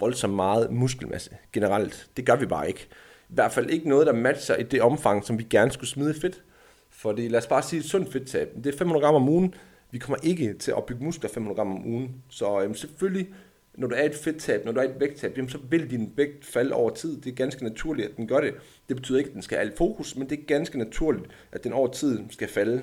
voldsomt 0.00 0.34
meget 0.34 0.72
muskelmasse 0.72 1.30
generelt. 1.52 2.06
Det 2.16 2.26
gør 2.26 2.36
vi 2.36 2.46
bare 2.46 2.68
ikke. 2.68 2.88
I 3.28 3.34
hvert 3.34 3.52
fald 3.52 3.70
ikke 3.70 3.88
noget, 3.88 4.06
der 4.06 4.12
matcher 4.12 4.56
i 4.56 4.62
det 4.62 4.82
omfang, 4.82 5.24
som 5.24 5.38
vi 5.38 5.46
gerne 5.50 5.70
skulle 5.70 5.90
smide 5.90 6.14
fedt. 6.20 6.42
For 6.90 7.12
det, 7.12 7.30
lad 7.30 7.38
os 7.38 7.46
bare 7.46 7.62
sige 7.62 7.80
et 7.80 7.86
sundt 7.86 8.12
fedttab. 8.12 8.48
Det 8.64 8.74
er 8.74 8.78
500 8.78 9.04
gram 9.04 9.14
om 9.14 9.28
ugen. 9.28 9.54
Vi 9.90 9.98
kommer 9.98 10.18
ikke 10.22 10.54
til 10.54 10.74
at 10.76 10.84
bygge 10.84 11.04
muskler 11.04 11.30
500 11.30 11.56
gram 11.56 11.72
om 11.72 11.86
ugen. 11.86 12.22
Så 12.28 12.62
øhm, 12.62 12.74
selvfølgelig, 12.74 13.28
når 13.76 13.88
du 13.88 13.94
er 13.94 14.02
et 14.02 14.14
fedttab, 14.14 14.64
når 14.64 14.72
du 14.72 14.80
er 14.80 14.84
et 14.84 15.00
vægttab, 15.00 15.36
jamen, 15.36 15.48
så 15.48 15.58
vil 15.70 15.90
din 15.90 16.12
vægt 16.16 16.44
falde 16.44 16.74
over 16.74 16.90
tid. 16.90 17.20
Det 17.20 17.30
er 17.30 17.34
ganske 17.34 17.64
naturligt, 17.64 18.08
at 18.08 18.16
den 18.16 18.28
gør 18.28 18.40
det. 18.40 18.54
Det 18.88 18.96
betyder 18.96 19.18
ikke, 19.18 19.28
at 19.28 19.34
den 19.34 19.42
skal 19.42 19.58
have 19.58 19.66
alt 19.66 19.76
fokus, 19.76 20.16
men 20.16 20.30
det 20.30 20.38
er 20.38 20.44
ganske 20.46 20.78
naturligt, 20.78 21.26
at 21.52 21.64
den 21.64 21.72
over 21.72 21.88
tid 21.88 22.18
skal 22.30 22.48
falde. 22.48 22.82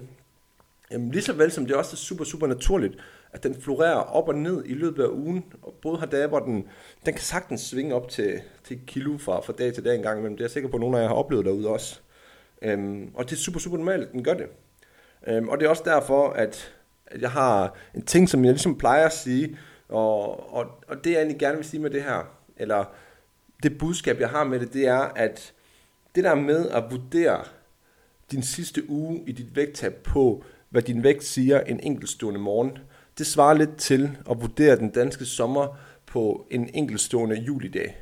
Jamen, 0.92 1.12
lige 1.12 1.22
så 1.22 1.34
vel 1.34 1.52
som 1.52 1.66
det 1.66 1.76
også 1.76 1.94
er 1.94 1.98
super, 1.98 2.24
super 2.24 2.48
naturligt, 2.48 2.98
at 3.32 3.44
den 3.44 3.62
florerer 3.62 3.96
op 3.96 4.28
og 4.28 4.36
ned 4.36 4.64
i 4.66 4.74
løbet 4.74 5.04
af 5.04 5.08
ugen. 5.08 5.44
Og 5.62 5.74
både 5.82 5.98
har 5.98 6.06
dage, 6.06 6.28
hvor 6.28 6.40
den, 6.40 6.68
den 7.06 7.14
kan 7.14 7.24
sagtens 7.24 7.62
svinge 7.62 7.96
op 7.96 8.10
til, 8.10 8.42
til 8.64 8.80
kilo 8.88 9.18
fra, 9.18 9.42
fra 9.42 9.54
dag 9.54 9.74
til 9.74 9.86
dag 9.86 9.96
engang, 9.96 10.16
men 10.16 10.22
imellem. 10.22 10.38
Det 10.38 10.44
er 10.44 10.46
jeg 10.46 10.52
sikker 10.52 10.70
på, 10.70 10.78
at 10.78 10.82
nogle 10.82 10.98
af 10.98 11.02
jer 11.02 11.08
har 11.08 11.16
oplevet 11.16 11.46
derude 11.46 11.68
også. 11.68 12.00
Øhm, 12.62 13.12
og 13.14 13.30
det 13.30 13.32
er 13.32 13.40
super, 13.40 13.60
super 13.60 13.78
normalt, 13.78 14.04
at 14.04 14.12
den 14.12 14.24
gør 14.24 14.34
det. 14.34 14.48
Øhm, 15.28 15.50
og 15.50 15.60
det 15.60 15.66
er 15.66 15.70
også 15.70 15.84
derfor, 15.86 16.30
at, 16.30 16.74
at 17.08 17.22
jeg 17.22 17.32
har 17.32 17.76
en 17.96 18.06
ting, 18.06 18.30
som 18.30 18.46
jeg 18.46 18.54
ligesom 18.54 18.78
plejer 18.78 19.06
at 19.06 19.14
sige, 19.14 19.58
og, 19.90 20.54
og, 20.54 20.66
og 20.88 21.04
det 21.04 21.12
jeg 21.12 21.18
egentlig 21.18 21.40
gerne 21.40 21.56
vil 21.56 21.66
sige 21.66 21.82
med 21.82 21.90
det 21.90 22.04
her, 22.04 22.36
eller 22.58 22.86
det 23.64 23.78
budskab, 23.78 24.20
jeg 24.20 24.30
har 24.30 24.44
med 24.44 24.60
det, 24.60 24.74
det 24.74 24.88
er, 24.88 25.00
at 25.00 25.54
det 26.16 26.24
der 26.24 26.36
med 26.36 26.70
at 26.70 26.84
vurdere 26.92 27.44
din 28.32 28.44
sidste 28.44 28.90
uge 28.90 29.24
i 29.28 29.32
dit 29.32 29.56
vægttab 29.56 29.94
på, 29.94 30.44
hvad 30.70 30.82
din 30.82 31.04
vægt 31.04 31.24
siger 31.24 31.62
en 31.62 31.80
enkeltstående 31.80 32.40
morgen, 32.40 32.78
det 33.18 33.28
svarer 33.28 33.54
lidt 33.54 33.78
til 33.78 34.18
at 34.30 34.42
vurdere 34.42 34.76
den 34.76 34.90
danske 34.90 35.26
sommer 35.26 35.78
på 36.06 36.48
en 36.50 36.70
enkeltstående 36.74 37.36
julidag. 37.36 37.98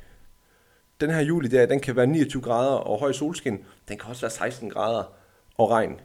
Den 1.02 1.10
her 1.10 1.20
julidag, 1.20 1.70
den 1.70 1.80
kan 1.80 1.96
være 1.96 2.08
29 2.08 2.42
grader 2.42 2.76
og 2.76 3.00
høj 3.00 3.12
solskin. 3.12 3.58
Den 3.88 3.98
kan 3.98 4.10
også 4.10 4.22
være 4.22 4.32
16 4.32 4.70
grader 4.70 5.04
og 5.58 5.70
regn. 5.70 6.00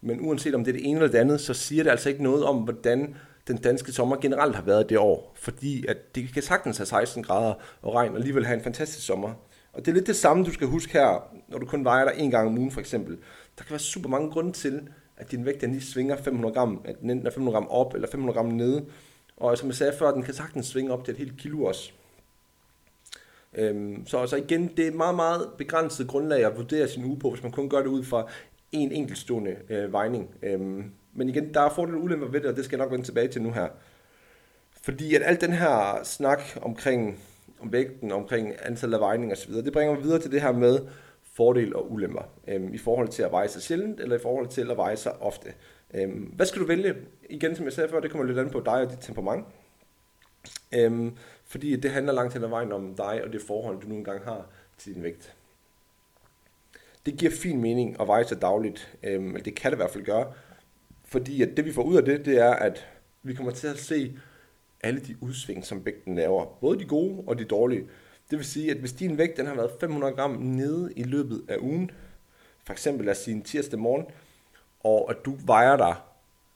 Men 0.00 0.20
uanset 0.20 0.54
om 0.54 0.64
det 0.64 0.70
er 0.70 0.78
det 0.78 0.86
ene 0.86 0.98
eller 0.98 1.12
det 1.12 1.18
andet, 1.18 1.40
så 1.40 1.54
siger 1.54 1.82
det 1.82 1.90
altså 1.90 2.08
ikke 2.08 2.22
noget 2.22 2.44
om, 2.44 2.56
hvordan 2.56 3.16
den 3.48 3.56
danske 3.56 3.92
sommer 3.92 4.16
generelt 4.16 4.56
har 4.56 4.62
været 4.62 4.88
det 4.88 4.98
år, 4.98 5.32
fordi 5.36 5.86
at 5.86 6.14
det 6.14 6.32
kan 6.34 6.42
sagtens 6.42 6.76
have 6.76 6.86
16 6.86 7.22
grader 7.22 7.54
og 7.82 7.94
regn, 7.94 8.10
og 8.10 8.16
alligevel 8.16 8.46
have 8.46 8.56
en 8.56 8.64
fantastisk 8.64 9.06
sommer. 9.06 9.34
Og 9.72 9.84
det 9.84 9.88
er 9.88 9.94
lidt 9.94 10.06
det 10.06 10.16
samme, 10.16 10.44
du 10.44 10.52
skal 10.52 10.66
huske 10.66 10.92
her, 10.92 11.30
når 11.48 11.58
du 11.58 11.66
kun 11.66 11.84
vejer 11.84 12.04
dig 12.04 12.14
en 12.18 12.30
gang 12.30 12.48
om 12.48 12.58
ugen 12.58 12.70
for 12.70 12.80
eksempel. 12.80 13.18
Der 13.58 13.64
kan 13.64 13.70
være 13.70 13.78
super 13.78 14.08
mange 14.08 14.30
grunde 14.30 14.52
til, 14.52 14.88
at 15.16 15.30
din 15.30 15.44
vægt 15.44 15.60
den 15.60 15.70
lige 15.72 15.82
svinger 15.82 16.16
500 16.16 16.54
gram, 16.54 16.80
at 16.84 17.00
den 17.00 17.10
enten 17.10 17.26
er 17.26 17.30
500 17.30 17.54
gram 17.54 17.68
op 17.68 17.94
eller 17.94 18.08
500 18.08 18.36
gram 18.36 18.46
nede. 18.46 18.84
Og 19.36 19.58
som 19.58 19.68
jeg 19.68 19.74
sagde 19.74 19.92
før, 19.98 20.10
den 20.10 20.22
kan 20.22 20.34
sagtens 20.34 20.66
svinge 20.66 20.92
op 20.92 21.04
til 21.04 21.12
et 21.12 21.18
helt 21.18 21.36
kilo 21.38 21.64
også. 21.64 21.92
Øhm, 23.54 24.06
så 24.06 24.18
altså 24.18 24.36
igen, 24.36 24.70
det 24.76 24.84
er 24.84 24.88
et 24.88 24.94
meget, 24.94 25.14
meget 25.14 25.48
begrænset 25.58 26.08
grundlag 26.08 26.44
at 26.44 26.56
vurdere 26.56 26.88
sin 26.88 27.04
uge 27.04 27.18
på, 27.18 27.30
hvis 27.30 27.42
man 27.42 27.52
kun 27.52 27.68
gør 27.68 27.78
det 27.78 27.86
ud 27.86 28.04
fra 28.04 28.28
en 28.72 28.92
enkeltstående 28.92 29.56
øh, 29.70 29.92
vejning. 29.92 30.30
Øhm, 30.42 30.84
men 31.16 31.28
igen, 31.28 31.54
der 31.54 31.60
er 31.60 31.70
fordele 31.70 31.96
og 31.96 32.02
ulemper 32.02 32.26
ved 32.26 32.40
det, 32.40 32.50
og 32.50 32.56
det 32.56 32.64
skal 32.64 32.76
jeg 32.76 32.84
nok 32.84 32.92
vende 32.92 33.04
tilbage 33.04 33.28
til 33.28 33.42
nu 33.42 33.52
her. 33.52 33.68
Fordi 34.82 35.14
at 35.14 35.22
alt 35.24 35.40
den 35.40 35.52
her 35.52 36.00
snak 36.04 36.40
omkring 36.62 37.18
om 37.60 37.72
vægten, 37.72 38.12
omkring 38.12 38.54
antallet 38.62 38.94
af 38.94 39.00
vejninger 39.00 39.36
osv., 39.36 39.52
det 39.52 39.72
bringer 39.72 39.94
mig 39.94 40.02
videre 40.04 40.18
til 40.18 40.32
det 40.32 40.42
her 40.42 40.52
med 40.52 40.78
fordele 41.34 41.76
og 41.76 41.92
ulemper 41.92 42.22
øhm, 42.48 42.74
i 42.74 42.78
forhold 42.78 43.08
til 43.08 43.22
at 43.22 43.32
veje 43.32 43.48
sig 43.48 43.62
sjældent, 43.62 44.00
eller 44.00 44.16
i 44.16 44.22
forhold 44.22 44.48
til 44.48 44.70
at 44.70 44.76
veje 44.76 44.96
sig 44.96 45.22
ofte. 45.22 45.54
Øhm, 45.94 46.32
hvad 46.36 46.46
skal 46.46 46.62
du 46.62 46.66
vælge? 46.66 46.94
Igen, 47.30 47.56
som 47.56 47.64
jeg 47.64 47.72
sagde 47.72 47.90
før, 47.90 48.00
det 48.00 48.10
kommer 48.10 48.26
lidt 48.26 48.38
an 48.38 48.50
på 48.50 48.60
dig 48.60 48.74
og 48.74 48.90
dit 48.90 48.98
temperament. 49.00 49.46
Øhm, 50.74 51.16
fordi 51.44 51.76
det 51.76 51.90
handler 51.90 52.12
langt 52.12 52.34
hen 52.34 52.44
ad 52.44 52.48
vejen 52.48 52.72
om 52.72 52.94
dig 52.94 53.24
og 53.24 53.32
det 53.32 53.42
forhold, 53.46 53.80
du 53.80 53.88
nu 53.88 53.94
engang 53.94 54.24
har 54.24 54.46
til 54.78 54.94
din 54.94 55.02
vægt. 55.02 55.34
Det 57.06 57.16
giver 57.16 57.30
fin 57.30 57.60
mening 57.60 58.00
at 58.00 58.06
veje 58.06 58.24
sig 58.24 58.42
dagligt, 58.42 58.96
øhm, 59.02 59.28
eller 59.28 59.42
det 59.42 59.54
kan 59.54 59.70
det 59.70 59.76
i 59.76 59.80
hvert 59.80 59.90
fald 59.90 60.04
gøre, 60.04 60.32
fordi 61.06 61.42
at 61.42 61.56
det 61.56 61.64
vi 61.64 61.72
får 61.72 61.82
ud 61.82 61.96
af 61.96 62.04
det, 62.04 62.24
det 62.24 62.38
er, 62.38 62.50
at 62.50 62.86
vi 63.22 63.34
kommer 63.34 63.52
til 63.52 63.66
at 63.66 63.78
se 63.78 64.18
alle 64.80 65.00
de 65.00 65.16
udsving, 65.20 65.64
som 65.64 65.84
vægten 65.84 66.14
laver. 66.14 66.44
Både 66.60 66.78
de 66.78 66.84
gode 66.84 67.24
og 67.26 67.38
de 67.38 67.44
dårlige. 67.44 67.86
Det 68.30 68.38
vil 68.38 68.46
sige, 68.46 68.70
at 68.70 68.76
hvis 68.76 68.92
din 68.92 69.18
vægt 69.18 69.36
den 69.36 69.46
har 69.46 69.54
været 69.54 69.70
500 69.80 70.12
gram 70.12 70.30
nede 70.30 70.92
i 70.96 71.02
løbet 71.02 71.42
af 71.48 71.56
ugen, 71.60 71.90
for 72.66 72.72
eksempel 72.72 73.04
lad 73.06 73.12
os 73.12 73.18
sige 73.18 73.34
en 73.34 73.42
tirsdag 73.42 73.78
morgen, 73.78 74.06
og 74.80 75.10
at 75.10 75.16
du 75.24 75.34
vejer 75.44 75.76
dig, 75.76 75.94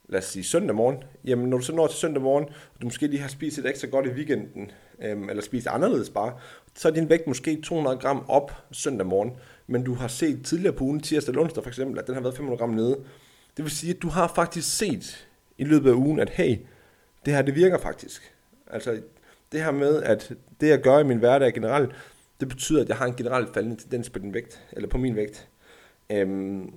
lad 0.08 0.18
os 0.18 0.24
sige 0.24 0.44
søndag 0.44 0.74
morgen, 0.76 0.96
jamen 1.24 1.48
når 1.48 1.56
du 1.56 1.64
så 1.64 1.74
når 1.74 1.86
til 1.86 1.98
søndag 1.98 2.22
morgen, 2.22 2.44
og 2.44 2.80
du 2.80 2.86
måske 2.86 3.06
lige 3.06 3.20
har 3.20 3.28
spist 3.28 3.58
et 3.58 3.66
ekstra 3.66 3.88
godt 3.88 4.06
i 4.06 4.10
weekenden, 4.10 4.70
øhm, 5.02 5.28
eller 5.28 5.42
spist 5.42 5.66
anderledes 5.66 6.10
bare, 6.10 6.38
så 6.74 6.88
er 6.88 6.92
din 6.92 7.08
vægt 7.08 7.26
måske 7.26 7.62
200 7.62 7.96
gram 7.96 8.24
op 8.28 8.52
søndag 8.72 9.06
morgen, 9.06 9.32
men 9.66 9.84
du 9.84 9.94
har 9.94 10.08
set 10.08 10.44
tidligere 10.44 10.76
på 10.76 10.84
ugen, 10.84 11.00
tirsdag 11.00 11.32
eller 11.32 11.42
onsdag 11.42 11.62
for 11.62 11.70
eksempel, 11.70 11.98
at 11.98 12.06
den 12.06 12.14
har 12.14 12.22
været 12.22 12.36
500 12.36 12.58
gram 12.58 12.70
nede. 12.70 13.04
Det 13.56 13.64
vil 13.64 13.70
sige, 13.70 13.94
at 13.94 14.02
du 14.02 14.08
har 14.08 14.32
faktisk 14.34 14.76
set 14.76 15.28
i 15.58 15.64
løbet 15.64 15.90
af 15.90 15.94
ugen, 15.94 16.18
at 16.18 16.30
hey, 16.30 16.58
det 17.24 17.34
her 17.34 17.42
det 17.42 17.54
virker 17.54 17.78
faktisk. 17.78 18.34
Altså 18.66 19.02
det 19.52 19.62
her 19.62 19.70
med, 19.70 20.02
at 20.02 20.32
det 20.60 20.68
jeg 20.68 20.80
gør 20.80 20.98
i 20.98 21.04
min 21.04 21.18
hverdag 21.18 21.54
generelt, 21.54 21.90
det 22.40 22.48
betyder, 22.48 22.82
at 22.82 22.88
jeg 22.88 22.96
har 22.96 23.06
en 23.06 23.16
generelt 23.16 23.54
faldende 23.54 23.76
tendens 23.82 24.10
på 24.10 24.18
din 24.18 24.34
vægt, 24.34 24.66
eller 24.72 24.88
på 24.88 24.98
min 24.98 25.16
vægt. 25.16 25.48
Øhm, 26.10 26.72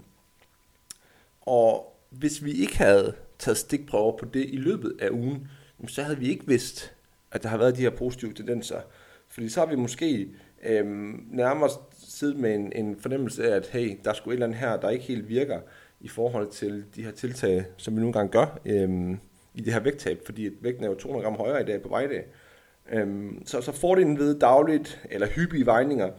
og 1.41 1.95
hvis 2.09 2.43
vi 2.43 2.51
ikke 2.51 2.77
havde 2.77 3.13
taget 3.39 3.57
stikprøver 3.57 4.17
på 4.17 4.25
det 4.25 4.45
i 4.49 4.57
løbet 4.57 4.97
af 5.01 5.09
ugen, 5.09 5.47
så 5.87 6.03
havde 6.03 6.17
vi 6.17 6.29
ikke 6.29 6.47
vidst, 6.47 6.93
at 7.31 7.43
der 7.43 7.49
har 7.49 7.57
været 7.57 7.77
de 7.77 7.81
her 7.81 7.89
positive 7.89 8.33
tendenser. 8.33 8.81
Fordi 9.29 9.49
så 9.49 9.59
har 9.59 9.67
vi 9.67 9.75
måske 9.75 10.29
øhm, 10.63 11.27
nærmere 11.31 11.69
siddet 11.97 12.37
med 12.37 12.55
en, 12.55 12.71
en 12.75 12.99
fornemmelse 12.99 13.51
af, 13.51 13.55
at 13.55 13.67
hey, 13.67 13.99
der 14.03 14.09
er 14.09 14.13
sgu 14.13 14.29
et 14.29 14.33
eller 14.33 14.45
andet 14.45 14.59
her, 14.59 14.77
der 14.77 14.89
ikke 14.89 15.05
helt 15.05 15.29
virker 15.29 15.59
i 16.03 16.07
forhold 16.07 16.47
til 16.47 16.85
de 16.95 17.03
her 17.03 17.11
tiltag, 17.11 17.65
som 17.77 17.95
vi 17.95 17.99
nogle 17.99 18.13
gange 18.13 18.31
gør 18.31 18.59
øhm, 18.65 19.19
i 19.53 19.61
det 19.61 19.73
her 19.73 19.79
vægttab, 19.79 20.21
fordi 20.25 20.49
vægten 20.61 20.83
er 20.83 20.89
jo 20.89 20.95
200 20.95 21.25
gram 21.25 21.37
højere 21.37 21.61
i 21.61 21.65
dag 21.65 21.81
på 21.81 21.89
vejdag. 21.89 22.25
Øhm, 22.91 23.45
så, 23.45 23.61
så 23.61 23.71
fordelen 23.71 24.19
ved 24.19 24.39
dagligt 24.39 25.01
eller 25.09 25.27
hyppige 25.27 25.65
vejninger, 25.65 26.11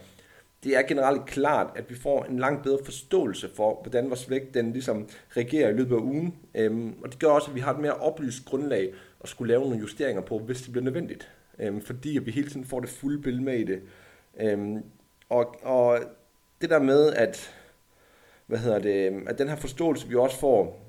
det 0.63 0.77
er 0.77 0.81
generelt 0.81 1.25
klart, 1.25 1.67
at 1.75 1.89
vi 1.89 1.95
får 1.95 2.23
en 2.23 2.39
langt 2.39 2.63
bedre 2.63 2.79
forståelse 2.85 3.49
for, 3.55 3.79
hvordan 3.81 4.09
vores 4.09 4.29
vægt 4.29 4.53
den 4.53 4.71
ligesom 4.71 5.09
reagerer 5.37 5.69
i 5.69 5.73
løbet 5.73 5.95
af 5.95 5.99
ugen. 5.99 6.35
Øhm, 6.55 6.93
og 7.03 7.11
det 7.11 7.19
gør 7.19 7.27
også, 7.27 7.51
at 7.51 7.55
vi 7.55 7.59
har 7.59 7.73
et 7.73 7.79
mere 7.79 7.93
oplyst 7.93 8.45
grundlag 8.45 8.93
at 9.23 9.29
skulle 9.29 9.53
lave 9.53 9.63
nogle 9.63 9.79
justeringer 9.79 10.21
på, 10.21 10.39
hvis 10.39 10.61
det 10.61 10.71
bliver 10.71 10.83
nødvendigt. 10.83 11.31
Øhm, 11.59 11.81
fordi 11.81 12.17
at 12.17 12.25
vi 12.25 12.31
hele 12.31 12.49
tiden 12.49 12.65
får 12.65 12.79
det 12.79 12.89
fulde 12.89 13.21
billede 13.21 13.43
med 13.43 13.59
i 13.59 13.63
det. 13.63 13.81
Øhm, 14.39 14.83
og, 15.29 15.55
og 15.63 15.99
det 16.61 16.69
der 16.69 16.79
med, 16.79 17.13
at, 17.13 17.55
hvad 18.47 18.59
hedder 18.59 18.79
det, 18.79 19.23
at 19.27 19.37
den 19.37 19.49
her 19.49 19.55
forståelse, 19.55 20.07
vi 20.07 20.15
også 20.15 20.39
får, 20.39 20.81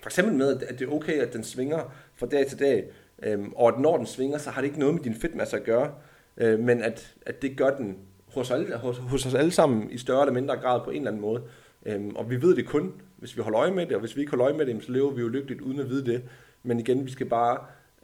for 0.00 0.08
eksempel 0.08 0.34
med, 0.34 0.62
at 0.62 0.78
det 0.78 0.88
er 0.88 0.92
okay, 0.92 1.20
at 1.20 1.32
den 1.32 1.44
svinger 1.44 1.94
fra 2.14 2.26
dag 2.26 2.46
til 2.46 2.58
dag, 2.58 2.84
øhm, 3.22 3.52
og 3.56 3.68
at 3.68 3.80
når 3.80 3.96
den 3.96 4.06
svinger, 4.06 4.38
så 4.38 4.50
har 4.50 4.60
det 4.60 4.68
ikke 4.68 4.78
noget 4.78 4.94
med 4.94 5.02
din 5.02 5.14
fedtmasse 5.14 5.56
at 5.56 5.64
gøre, 5.64 5.94
øh, 6.36 6.58
men 6.58 6.82
at, 6.82 7.14
at 7.26 7.42
det 7.42 7.56
gør 7.56 7.76
den 7.76 7.98
hos, 8.34 8.50
alle, 8.50 8.76
hos, 8.76 8.98
hos 8.98 9.26
os 9.26 9.34
alle 9.34 9.50
sammen 9.50 9.90
i 9.90 9.98
større 9.98 10.22
eller 10.22 10.32
mindre 10.32 10.56
grad 10.56 10.80
på 10.84 10.90
en 10.90 10.96
eller 10.96 11.10
anden 11.10 11.22
måde. 11.22 11.42
Øhm, 11.86 12.16
og 12.16 12.30
vi 12.30 12.42
ved 12.42 12.56
det 12.56 12.66
kun, 12.66 12.92
hvis 13.16 13.36
vi 13.36 13.42
holder 13.42 13.60
øje 13.60 13.70
med 13.70 13.86
det, 13.86 13.94
og 13.94 14.00
hvis 14.00 14.16
vi 14.16 14.20
ikke 14.20 14.30
holder 14.30 14.46
øje 14.46 14.56
med 14.56 14.66
det, 14.66 14.84
så 14.84 14.92
lever 14.92 15.10
vi 15.10 15.20
jo 15.20 15.28
lykkeligt 15.28 15.60
uden 15.60 15.80
at 15.80 15.88
vide 15.88 16.12
det. 16.12 16.22
Men 16.62 16.80
igen, 16.80 17.06
vi 17.06 17.10
skal 17.10 17.26
bare 17.26 17.58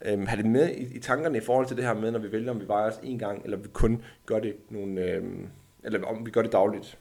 øhm, 0.05 0.25
have 0.25 0.41
det 0.41 0.51
med 0.51 0.69
i, 0.69 0.95
i 0.95 0.99
tankerne 0.99 1.37
i 1.37 1.41
forhold 1.41 1.67
til 1.67 1.77
det 1.77 1.85
her 1.85 1.93
med, 1.93 2.11
når 2.11 2.19
vi 2.19 2.31
vælger, 2.31 2.51
om 2.51 2.61
vi 2.61 2.67
vejer 2.67 2.91
os 2.91 2.99
en 3.03 3.19
gang, 3.19 3.41
eller 3.43 3.57
vi 3.57 3.67
kun 3.73 4.03
gør 4.25 4.39
det 4.39 4.55
nogle, 4.69 5.01
øhm, 5.01 5.47
eller 5.83 6.05
om 6.07 6.25
vi 6.25 6.31
gør 6.31 6.41
det 6.41 6.51
dagligt. 6.51 6.97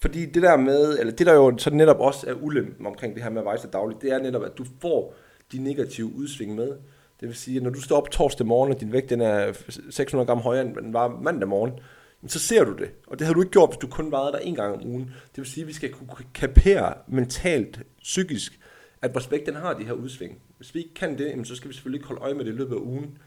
Fordi 0.00 0.26
det 0.26 0.42
der 0.42 0.56
med, 0.56 0.98
eller 0.98 1.12
det 1.12 1.26
der 1.26 1.34
jo 1.34 1.58
så 1.58 1.70
netop 1.70 2.00
også 2.00 2.30
er 2.30 2.34
ulempen 2.34 2.86
omkring 2.86 3.14
det 3.14 3.22
her 3.22 3.30
med 3.30 3.38
at 3.38 3.44
veje 3.44 3.58
sig 3.58 3.72
dagligt, 3.72 4.02
det 4.02 4.12
er 4.12 4.18
netop, 4.18 4.44
at 4.44 4.58
du 4.58 4.64
får 4.80 5.14
de 5.52 5.58
negative 5.58 6.14
udsving 6.14 6.54
med. 6.54 6.68
Det 7.20 7.28
vil 7.28 7.34
sige, 7.34 7.56
at 7.56 7.62
når 7.62 7.70
du 7.70 7.80
står 7.80 7.96
op 7.96 8.10
torsdag 8.10 8.46
morgen, 8.46 8.72
og 8.72 8.80
din 8.80 8.92
vægt 8.92 9.10
den 9.10 9.20
er 9.20 9.52
600 9.90 10.26
gram 10.26 10.38
højere, 10.38 10.66
end 10.66 10.74
den 10.74 10.92
var 10.92 11.08
mandag 11.08 11.48
morgen, 11.48 11.72
så 12.26 12.38
ser 12.38 12.64
du 12.64 12.72
det. 12.72 12.90
Og 13.06 13.18
det 13.18 13.26
havde 13.26 13.34
du 13.34 13.40
ikke 13.40 13.52
gjort, 13.52 13.70
hvis 13.70 13.78
du 13.78 13.86
kun 13.86 14.10
vejede 14.10 14.32
der 14.32 14.38
en 14.38 14.54
gang 14.54 14.74
om 14.74 14.86
ugen. 14.86 15.02
Det 15.04 15.36
vil 15.36 15.46
sige, 15.46 15.62
at 15.62 15.68
vi 15.68 15.72
skal 15.72 15.92
kunne 15.92 16.08
kapere 16.34 16.94
mentalt, 17.08 17.80
psykisk, 18.02 18.60
at 19.02 19.14
vores 19.14 19.30
vægt 19.30 19.46
den 19.46 19.54
har 19.54 19.74
de 19.74 19.84
her 19.84 19.92
udsving. 19.92 20.38
Hvis 20.56 20.74
vi 20.74 20.78
ikke 20.78 20.94
kan 20.94 21.18
det, 21.18 21.46
så 21.46 21.54
skal 21.54 21.68
vi 21.68 21.74
selvfølgelig 21.74 21.98
ikke 21.98 22.08
holde 22.08 22.22
øje 22.22 22.34
med 22.34 22.44
det 22.44 22.52
i 22.52 22.54
løbet 22.54 22.74
af 22.74 22.80
ugen. 22.80 23.18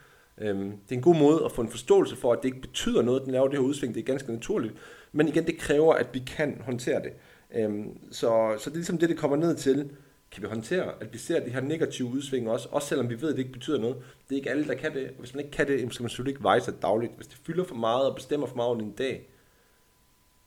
Øhm, 0.42 0.72
det 0.72 0.92
er 0.92 0.96
en 0.96 1.02
god 1.02 1.16
måde 1.16 1.46
at 1.46 1.52
få 1.52 1.62
en 1.62 1.70
forståelse 1.70 2.16
for, 2.16 2.34
at 2.34 2.40
det 2.44 2.46
ikke 2.46 2.62
betyder 2.62 3.02
noget, 3.02 3.20
at 3.20 3.26
den 3.26 3.32
laver 3.34 3.48
det 3.48 3.60
her 3.60 3.66
udsving. 3.66 3.94
Det 3.96 4.02
er 4.02 4.06
ganske 4.06 4.32
naturligt. 4.32 4.74
Men 5.12 5.28
igen, 5.28 5.46
det 5.46 5.58
kræver, 5.58 5.94
at 5.94 6.08
vi 6.14 6.20
kan 6.20 6.62
håndtere 6.66 7.04
det. 7.04 7.12
Øhm, 7.56 8.12
så, 8.12 8.56
så 8.58 8.70
det 8.70 8.76
er 8.76 8.76
ligesom 8.76 8.98
det, 8.98 9.10
det 9.10 9.18
kommer 9.18 9.38
ned 9.38 9.56
til 9.56 9.90
kan 10.32 10.44
vi 10.44 10.48
håndtere, 10.48 10.94
at 11.02 11.14
vi 11.14 11.18
ser 11.18 11.44
det 11.44 11.54
her 11.54 11.62
negative 11.62 12.08
udsving 12.08 12.50
også, 12.50 12.70
også 12.72 12.88
selvom 12.88 13.10
vi 13.10 13.22
ved, 13.22 13.30
at 13.30 13.36
det 13.36 13.40
ikke 13.40 13.54
betyder 13.54 13.80
noget. 13.80 13.96
Det 14.30 14.36
er 14.36 14.40
ikke 14.40 14.50
alle, 14.50 14.68
der 14.68 14.74
kan 14.74 14.94
det. 14.94 15.12
Hvis 15.20 15.34
man 15.34 15.46
ikke 15.46 15.58
kan 15.58 15.68
det, 15.68 15.82
så 15.82 15.94
skal 15.94 16.04
man 16.04 16.10
selvfølgelig 16.10 16.32
ikke 16.32 16.44
veje 16.44 16.62
sig 16.62 16.82
dagligt. 16.82 17.14
Hvis 17.16 17.28
det 17.28 17.38
fylder 17.44 17.64
for 17.64 17.76
meget 17.76 18.10
og 18.10 18.16
bestemmer 18.16 18.48
for 18.48 18.56
meget 18.56 18.70
over 18.70 18.80
en 18.80 18.92
dag, 18.92 19.30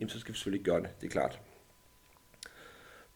jamen 0.01 0.09
så 0.09 0.21
skal 0.21 0.33
vi 0.33 0.39
selvfølgelig 0.39 0.61
ikke 0.61 0.71
gøre 0.71 0.83
det, 0.83 0.91
det 1.01 1.07
er 1.07 1.11
klart. 1.11 1.41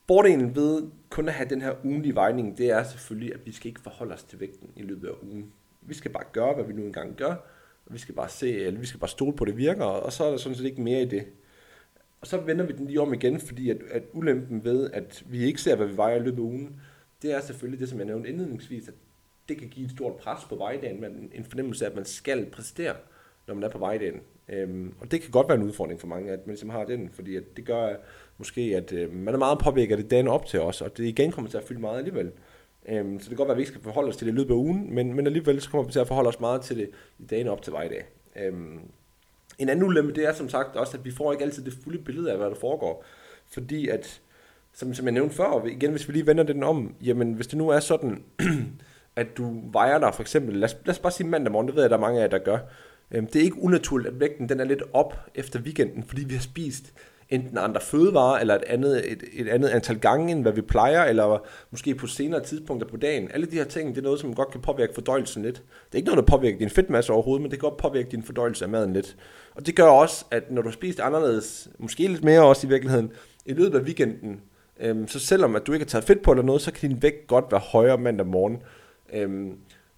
Fordelen 0.07 0.57
ved 0.57 0.83
kun 1.11 1.29
at 1.29 1.35
have 1.35 1.49
den 1.49 1.63
her 1.63 1.75
ugenlige 1.85 2.15
vejning, 2.15 2.59
det 2.59 2.71
er 2.71 2.83
selvfølgelig, 2.83 3.35
at 3.35 3.47
vi 3.47 3.53
skal 3.53 3.69
ikke 3.69 3.81
forholde 3.81 4.15
os 4.15 4.23
til 4.23 4.41
vægten 4.41 4.71
i 4.77 4.83
løbet 4.83 5.09
af 5.09 5.13
ugen. 5.23 5.53
Vi 5.89 5.95
skal 5.95 6.11
bare 6.11 6.25
gøre, 6.33 6.55
hvad 6.55 6.65
vi 6.65 6.73
nu 6.73 6.83
engang 6.83 7.17
gør, 7.17 7.35
og 7.87 7.95
vi 7.95 7.99
skal 7.99 8.15
bare 8.15 8.29
se, 8.29 8.61
eller 8.61 8.81
vi 8.81 8.87
skal 8.87 9.01
bare 9.01 9.09
stole 9.09 9.37
på, 9.37 9.45
at 9.45 9.49
det 9.49 9.57
virker, 9.57 9.85
og 9.85 10.13
så 10.13 10.25
er 10.25 10.31
der 10.31 10.37
sådan 10.37 10.57
set 10.57 10.65
ikke 10.65 10.83
mere 10.83 11.03
i 11.03 11.05
det. 11.05 11.27
Og 12.21 12.27
så 12.27 12.37
vender 12.41 12.67
vi 12.67 12.73
den 12.73 12.87
lige 12.87 13.01
om 13.01 13.15
igen, 13.15 13.41
fordi 13.41 13.71
at, 13.71 13.77
at 13.91 14.03
ulempen 14.13 14.65
ved, 14.65 14.91
at 14.91 15.25
vi 15.27 15.45
ikke 15.45 15.61
ser, 15.61 15.77
hvad 15.77 15.87
vi 15.87 15.97
vejer 15.97 16.17
i 16.17 16.23
løbet 16.23 16.39
af 16.39 16.43
ugen, 16.43 16.81
det 17.23 17.33
er 17.33 17.41
selvfølgelig 17.41 17.81
det, 17.81 17.89
som 17.89 17.99
jeg 17.99 18.07
nævnte 18.07 18.29
indledningsvis, 18.29 18.89
at 18.89 18.95
det 19.49 19.59
kan 19.59 19.69
give 19.69 19.87
et 19.87 19.93
stort 19.93 20.17
pres 20.17 20.45
på 20.49 20.57
vejdagen, 20.57 21.01
men 21.01 21.31
en 21.35 21.45
fornemmelse 21.45 21.85
af, 21.85 21.91
at 21.91 21.97
man 21.97 22.05
skal 22.05 22.47
præstere, 22.51 22.95
når 23.47 23.55
man 23.55 23.65
er 23.65 23.69
på 23.69 23.79
vejdagen. 23.79 24.21
Øhm, 24.49 24.95
og 25.01 25.11
det 25.11 25.21
kan 25.21 25.31
godt 25.31 25.49
være 25.49 25.59
en 25.59 25.63
udfordring 25.63 26.01
for 26.01 26.07
mange, 26.07 26.33
at 26.33 26.47
man 26.47 26.53
ligesom 26.53 26.71
har 26.71 26.85
den, 26.85 27.11
fordi 27.13 27.37
at 27.37 27.57
det 27.57 27.65
gør 27.65 27.97
måske, 28.39 28.61
at 28.61 28.93
øh, 28.93 29.15
man 29.15 29.35
er 29.35 29.39
meget 29.39 29.59
påvirket 29.59 29.97
af 29.97 30.03
det 30.03 30.11
dagen 30.11 30.29
op 30.29 30.47
til 30.47 30.61
os, 30.61 30.83
og 30.83 30.97
det 30.97 31.05
igen 31.05 31.33
kommer 31.33 31.51
til 31.51 31.59
at 31.59 31.65
fylde 31.65 31.81
meget 31.81 31.99
alligevel. 31.99 32.33
Øhm, 32.89 33.21
så 33.21 33.25
det 33.25 33.29
kan 33.29 33.37
godt 33.37 33.49
være, 33.49 33.55
at 33.55 33.57
vi 33.57 33.63
ikke 33.63 33.71
skal 33.71 33.83
forholde 33.83 34.09
os 34.09 34.17
til 34.17 34.27
det 34.27 34.33
i 34.33 34.37
løbet 34.37 34.51
af 34.51 34.59
ugen, 34.59 34.95
men, 34.95 35.15
men 35.15 35.27
alligevel 35.27 35.61
så 35.61 35.71
kommer 35.71 35.87
vi 35.87 35.93
til 35.93 36.01
at 36.01 36.09
forholde 36.09 36.29
os 36.29 36.41
meget 36.41 36.61
til 36.61 36.77
det 36.77 36.91
i 37.19 37.25
dagene 37.25 37.51
op 37.51 37.63
til 37.63 37.73
vejdag. 37.73 38.05
Øhm, 38.37 38.81
en 39.59 39.69
anden 39.69 39.85
ulempe, 39.85 40.13
det 40.13 40.25
er 40.25 40.33
som 40.33 40.49
sagt 40.49 40.77
også, 40.77 40.97
at 40.97 41.05
vi 41.05 41.11
får 41.11 41.33
ikke 41.33 41.45
altid 41.45 41.65
det 41.65 41.75
fulde 41.85 41.99
billede 41.99 42.33
af, 42.33 42.39
hvad 42.39 42.47
der 42.47 42.55
foregår. 42.55 43.05
Fordi 43.53 43.89
at, 43.89 44.21
som, 44.73 44.95
som 44.95 45.07
jeg 45.07 45.13
nævnte 45.13 45.35
før, 45.37 45.67
igen 45.67 45.91
hvis 45.91 46.09
vi 46.09 46.13
lige 46.13 46.27
vender 46.27 46.45
den 46.45 46.63
om, 46.63 46.95
jamen 47.05 47.33
hvis 47.33 47.47
det 47.47 47.59
nu 47.59 47.69
er 47.69 47.81
sådan, 47.81 48.25
at 49.17 49.27
du 49.37 49.71
vejer 49.73 49.99
dig 49.99 50.15
for 50.15 50.23
eksempel, 50.23 50.57
lad 50.57 50.69
os, 50.69 50.77
lad 50.85 50.95
os 50.95 50.99
bare 50.99 51.13
sige 51.13 51.27
mandag 51.27 51.53
morgen, 51.53 51.67
det 51.67 51.75
ved 51.75 51.83
jeg, 51.83 51.91
der 51.91 51.97
er 51.97 52.01
mange 52.01 52.19
af 52.19 52.23
jer, 52.23 52.29
der 52.29 52.39
gør. 52.39 52.59
Øhm, 53.11 53.27
det 53.27 53.37
er 53.37 53.45
ikke 53.45 53.63
unaturligt, 53.63 54.15
at 54.15 54.21
vægten 54.21 54.49
den 54.49 54.61
er 54.61 54.65
lidt 54.65 54.83
op 54.93 55.15
efter 55.35 55.61
weekenden, 55.61 56.03
fordi 56.03 56.25
vi 56.25 56.35
har 56.35 56.43
spist 56.43 56.93
enten 57.31 57.59
andre 57.59 57.81
fødevarer, 57.81 58.39
eller 58.39 58.55
et 58.55 58.65
andet, 58.67 59.13
et, 59.13 59.25
et 59.33 59.49
andet 59.49 59.69
antal 59.69 59.99
gange, 59.99 60.33
end 60.33 60.43
hvad 60.43 60.53
vi 60.53 60.61
plejer, 60.61 61.05
eller 61.05 61.47
måske 61.71 61.95
på 61.95 62.07
senere 62.07 62.45
tidspunkter 62.45 62.89
på 62.89 62.97
dagen. 62.97 63.31
Alle 63.35 63.47
de 63.47 63.57
her 63.57 63.65
ting, 63.65 63.89
det 63.89 63.99
er 63.99 64.03
noget, 64.03 64.21
som 64.21 64.35
godt 64.35 64.51
kan 64.51 64.61
påvirke 64.61 64.95
fordøjelsen 64.95 65.43
lidt. 65.43 65.57
Det 65.57 65.93
er 65.93 65.97
ikke 65.97 66.09
noget, 66.11 66.29
der 66.29 66.37
påvirker 66.37 66.59
din 66.59 66.71
fedtmasse 66.71 67.13
overhovedet, 67.13 67.43
men 67.43 67.51
det 67.51 67.61
kan 67.61 67.69
godt 67.71 67.81
påvirke 67.81 68.09
din 68.11 68.23
fordøjelse 68.23 68.65
af 68.65 68.69
maden 68.69 68.93
lidt. 68.93 69.17
Og 69.55 69.67
det 69.67 69.77
gør 69.77 69.85
også, 69.85 70.25
at 70.31 70.51
når 70.51 70.63
du 70.63 70.69
har 70.69 70.73
spist 70.73 71.01
anderledes, 71.01 71.69
måske 71.79 72.09
lidt 72.09 72.25
mere 72.25 72.43
også 72.43 72.67
i 72.67 72.71
virkeligheden, 72.71 73.13
i 73.47 73.53
løbet 73.53 73.79
af 73.79 73.83
weekenden, 73.83 74.41
øhm, 74.81 75.09
så 75.09 75.19
selvom 75.19 75.57
at 75.57 75.67
du 75.67 75.73
ikke 75.73 75.85
har 75.85 75.89
taget 75.89 76.05
fedt 76.05 76.23
på 76.23 76.31
eller 76.31 76.45
noget, 76.45 76.63
så 76.63 76.73
kan 76.73 76.91
din 76.91 77.03
vægt 77.03 77.27
godt 77.27 77.45
være 77.51 77.61
højere 77.61 77.99
mandag 77.99 78.27
morgen. 78.27 78.57
Øhm, 79.13 79.53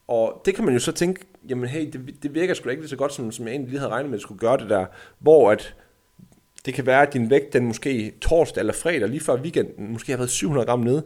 og 0.08 0.42
det 0.44 0.54
kan 0.54 0.64
man 0.64 0.74
jo 0.74 0.80
så 0.80 0.92
tænke, 0.92 1.20
jamen 1.48 1.68
hey, 1.68 1.90
det, 1.92 2.22
det 2.22 2.34
virker 2.34 2.54
sgu 2.54 2.64
da 2.64 2.70
ikke 2.70 2.82
lige 2.82 2.90
så 2.90 2.96
godt, 2.96 3.12
som, 3.12 3.32
som 3.32 3.46
jeg 3.46 3.52
egentlig 3.52 3.70
lige 3.70 3.80
havde 3.80 3.92
regnet 3.92 4.10
med, 4.10 4.18
at 4.18 4.22
skulle 4.22 4.38
gøre 4.38 4.56
det 4.56 4.70
der, 4.70 4.86
hvor 5.18 5.50
at 5.50 5.74
det 6.66 6.74
kan 6.74 6.86
være, 6.86 7.02
at 7.02 7.12
din 7.12 7.30
vægt, 7.30 7.52
den 7.52 7.66
måske 7.66 8.12
torsdag 8.20 8.60
eller 8.60 8.72
fredag, 8.72 9.08
lige 9.08 9.20
før 9.20 9.36
weekenden, 9.36 9.92
måske 9.92 10.12
har 10.12 10.16
været 10.16 10.30
700 10.30 10.66
gram 10.66 10.80
nede, 10.80 11.02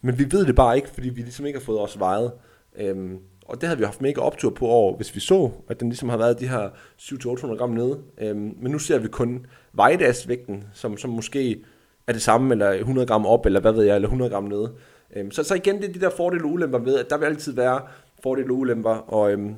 men 0.00 0.18
vi 0.18 0.32
ved 0.32 0.46
det 0.46 0.56
bare 0.56 0.76
ikke, 0.76 0.88
fordi 0.88 1.08
vi 1.08 1.20
ligesom 1.20 1.46
ikke 1.46 1.58
har 1.58 1.64
fået 1.64 1.80
os 1.80 1.98
vejet. 1.98 2.32
Øhm, 2.78 3.18
og 3.48 3.60
det 3.60 3.68
havde 3.68 3.78
vi 3.78 3.84
haft 3.84 4.00
mega 4.00 4.20
optur 4.20 4.50
på 4.50 4.66
over, 4.66 4.96
hvis 4.96 5.14
vi 5.14 5.20
så, 5.20 5.50
at 5.68 5.80
den 5.80 5.88
ligesom 5.88 6.08
har 6.08 6.16
været 6.16 6.40
de 6.40 6.48
her 6.48 6.68
700-800 6.98 7.56
gram 7.56 7.70
nede. 7.70 7.98
Øhm, 8.18 8.54
men 8.60 8.72
nu 8.72 8.78
ser 8.78 8.98
vi 8.98 9.08
kun 9.08 9.46
vejdagsvægten, 9.72 10.64
som, 10.74 10.96
som 10.96 11.10
måske 11.10 11.64
er 12.06 12.12
det 12.12 12.22
samme, 12.22 12.54
eller 12.54 12.70
100 12.70 13.06
gram 13.06 13.26
op, 13.26 13.46
eller 13.46 13.60
hvad 13.60 13.72
ved 13.72 13.84
jeg, 13.84 13.94
eller 13.94 14.08
100 14.08 14.30
gram 14.30 14.44
nede. 14.44 14.72
Øhm, 15.16 15.30
så, 15.30 15.42
så 15.42 15.54
igen, 15.54 15.76
det 15.76 15.88
er 15.88 15.92
de 15.92 16.00
der 16.00 16.10
fordele 16.10 16.44
og 16.44 16.50
ulemper 16.50 16.78
ved, 16.78 16.98
at 16.98 17.10
der 17.10 17.18
vil 17.18 17.26
altid 17.26 17.52
være 17.52 17.80
fordele 18.22 18.52
og 18.52 18.56
ulemper, 18.56 18.90
og, 18.90 19.32
øhm, 19.32 19.54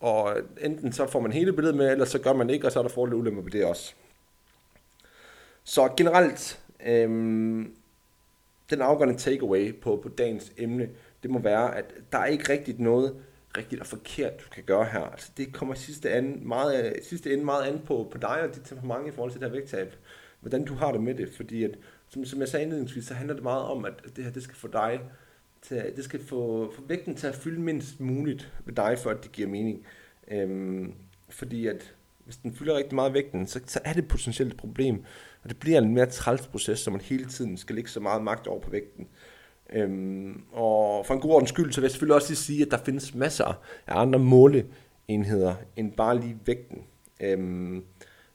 og 0.00 0.32
enten 0.60 0.92
så 0.92 1.06
får 1.06 1.20
man 1.20 1.32
hele 1.32 1.52
billedet 1.52 1.76
med, 1.76 1.92
eller 1.92 2.04
så 2.04 2.18
gør 2.18 2.32
man 2.32 2.50
ikke, 2.50 2.66
og 2.66 2.72
så 2.72 2.78
er 2.78 2.82
der 2.82 2.90
fordele 2.90 3.16
og 3.16 3.20
ulemper 3.20 3.42
ved 3.42 3.50
det 3.50 3.64
også. 3.64 3.94
Så 5.68 5.92
generelt, 5.96 6.62
øhm, 6.86 7.74
den 8.70 8.80
afgørende 8.80 9.18
takeaway 9.18 9.80
på, 9.80 10.00
på 10.02 10.08
dagens 10.08 10.52
emne, 10.56 10.88
det 11.22 11.30
må 11.30 11.38
være, 11.38 11.76
at 11.76 11.84
der 12.12 12.18
er 12.18 12.26
ikke 12.26 12.52
rigtigt 12.52 12.80
noget 12.80 13.16
rigtigt 13.56 13.80
og 13.80 13.86
forkert, 13.86 14.32
du 14.40 14.44
kan 14.52 14.62
gøre 14.64 14.84
her. 14.84 15.00
Altså, 15.00 15.30
det 15.36 15.52
kommer 15.52 15.74
sidste, 15.74 16.10
anden, 16.10 16.48
meget, 16.48 16.86
øh, 16.86 16.92
sidste 17.02 17.32
ende 17.32 17.44
meget 17.44 17.64
an 17.64 17.80
på, 17.84 18.08
på 18.12 18.18
dig 18.18 18.42
og 18.42 18.54
dit 18.54 18.62
temperament 18.64 19.08
i 19.08 19.10
forhold 19.10 19.32
til 19.32 19.40
det 19.40 19.48
her 19.48 19.56
vægttab. 19.56 19.94
Hvordan 20.40 20.64
du 20.64 20.74
har 20.74 20.92
det 20.92 21.02
med 21.02 21.14
det. 21.14 21.28
Fordi 21.36 21.64
at, 21.64 21.78
som, 22.08 22.24
som 22.24 22.40
jeg 22.40 22.48
sagde 22.48 22.62
indledningsvis, 22.64 23.04
så 23.04 23.14
handler 23.14 23.34
det 23.34 23.42
meget 23.42 23.64
om, 23.64 23.84
at 23.84 24.16
det 24.16 24.24
her 24.24 24.32
det 24.32 24.42
skal 24.42 24.56
få 24.56 24.68
dig 24.68 25.00
til, 25.62 25.92
det 25.96 26.04
skal 26.04 26.24
få, 26.24 26.72
få 26.76 26.82
vægten 26.88 27.14
til 27.14 27.26
at 27.26 27.34
fylde 27.34 27.60
mindst 27.60 28.00
muligt 28.00 28.52
ved 28.64 28.74
dig, 28.74 28.98
for 28.98 29.10
at 29.10 29.22
det 29.22 29.32
giver 29.32 29.48
mening. 29.48 29.86
Øhm, 30.28 30.94
fordi 31.28 31.66
at 31.66 31.94
hvis 32.24 32.36
den 32.36 32.54
fylder 32.54 32.76
rigtig 32.76 32.94
meget 32.94 33.14
vægten, 33.14 33.46
så, 33.46 33.60
så 33.66 33.80
er 33.84 33.92
det 33.92 34.08
potentielt 34.08 34.52
et 34.52 34.58
problem. 34.58 35.04
Og 35.46 35.50
det 35.50 35.58
bliver 35.60 35.78
en 35.78 35.94
mere 35.94 36.06
træls 36.06 36.46
proces, 36.46 36.78
så 36.78 36.90
man 36.90 37.00
hele 37.00 37.24
tiden 37.24 37.56
skal 37.56 37.74
lægge 37.74 37.90
så 37.90 38.00
meget 38.00 38.22
magt 38.22 38.46
over 38.46 38.60
på 38.60 38.70
vægten. 38.70 39.08
Øhm, 39.72 40.42
og 40.52 41.06
for 41.06 41.14
en 41.14 41.20
god 41.20 41.30
ordens 41.30 41.48
skyld, 41.48 41.72
så 41.72 41.80
vil 41.80 41.84
jeg 41.84 41.90
selvfølgelig 41.90 42.14
også 42.14 42.30
lige 42.30 42.36
sige, 42.36 42.62
at 42.62 42.70
der 42.70 42.76
findes 42.76 43.14
masser 43.14 43.62
af 43.86 44.00
andre 44.00 44.18
måleenheder 44.18 45.54
end 45.76 45.92
bare 45.92 46.20
lige 46.20 46.38
vægten. 46.46 46.78
Øhm, 47.20 47.84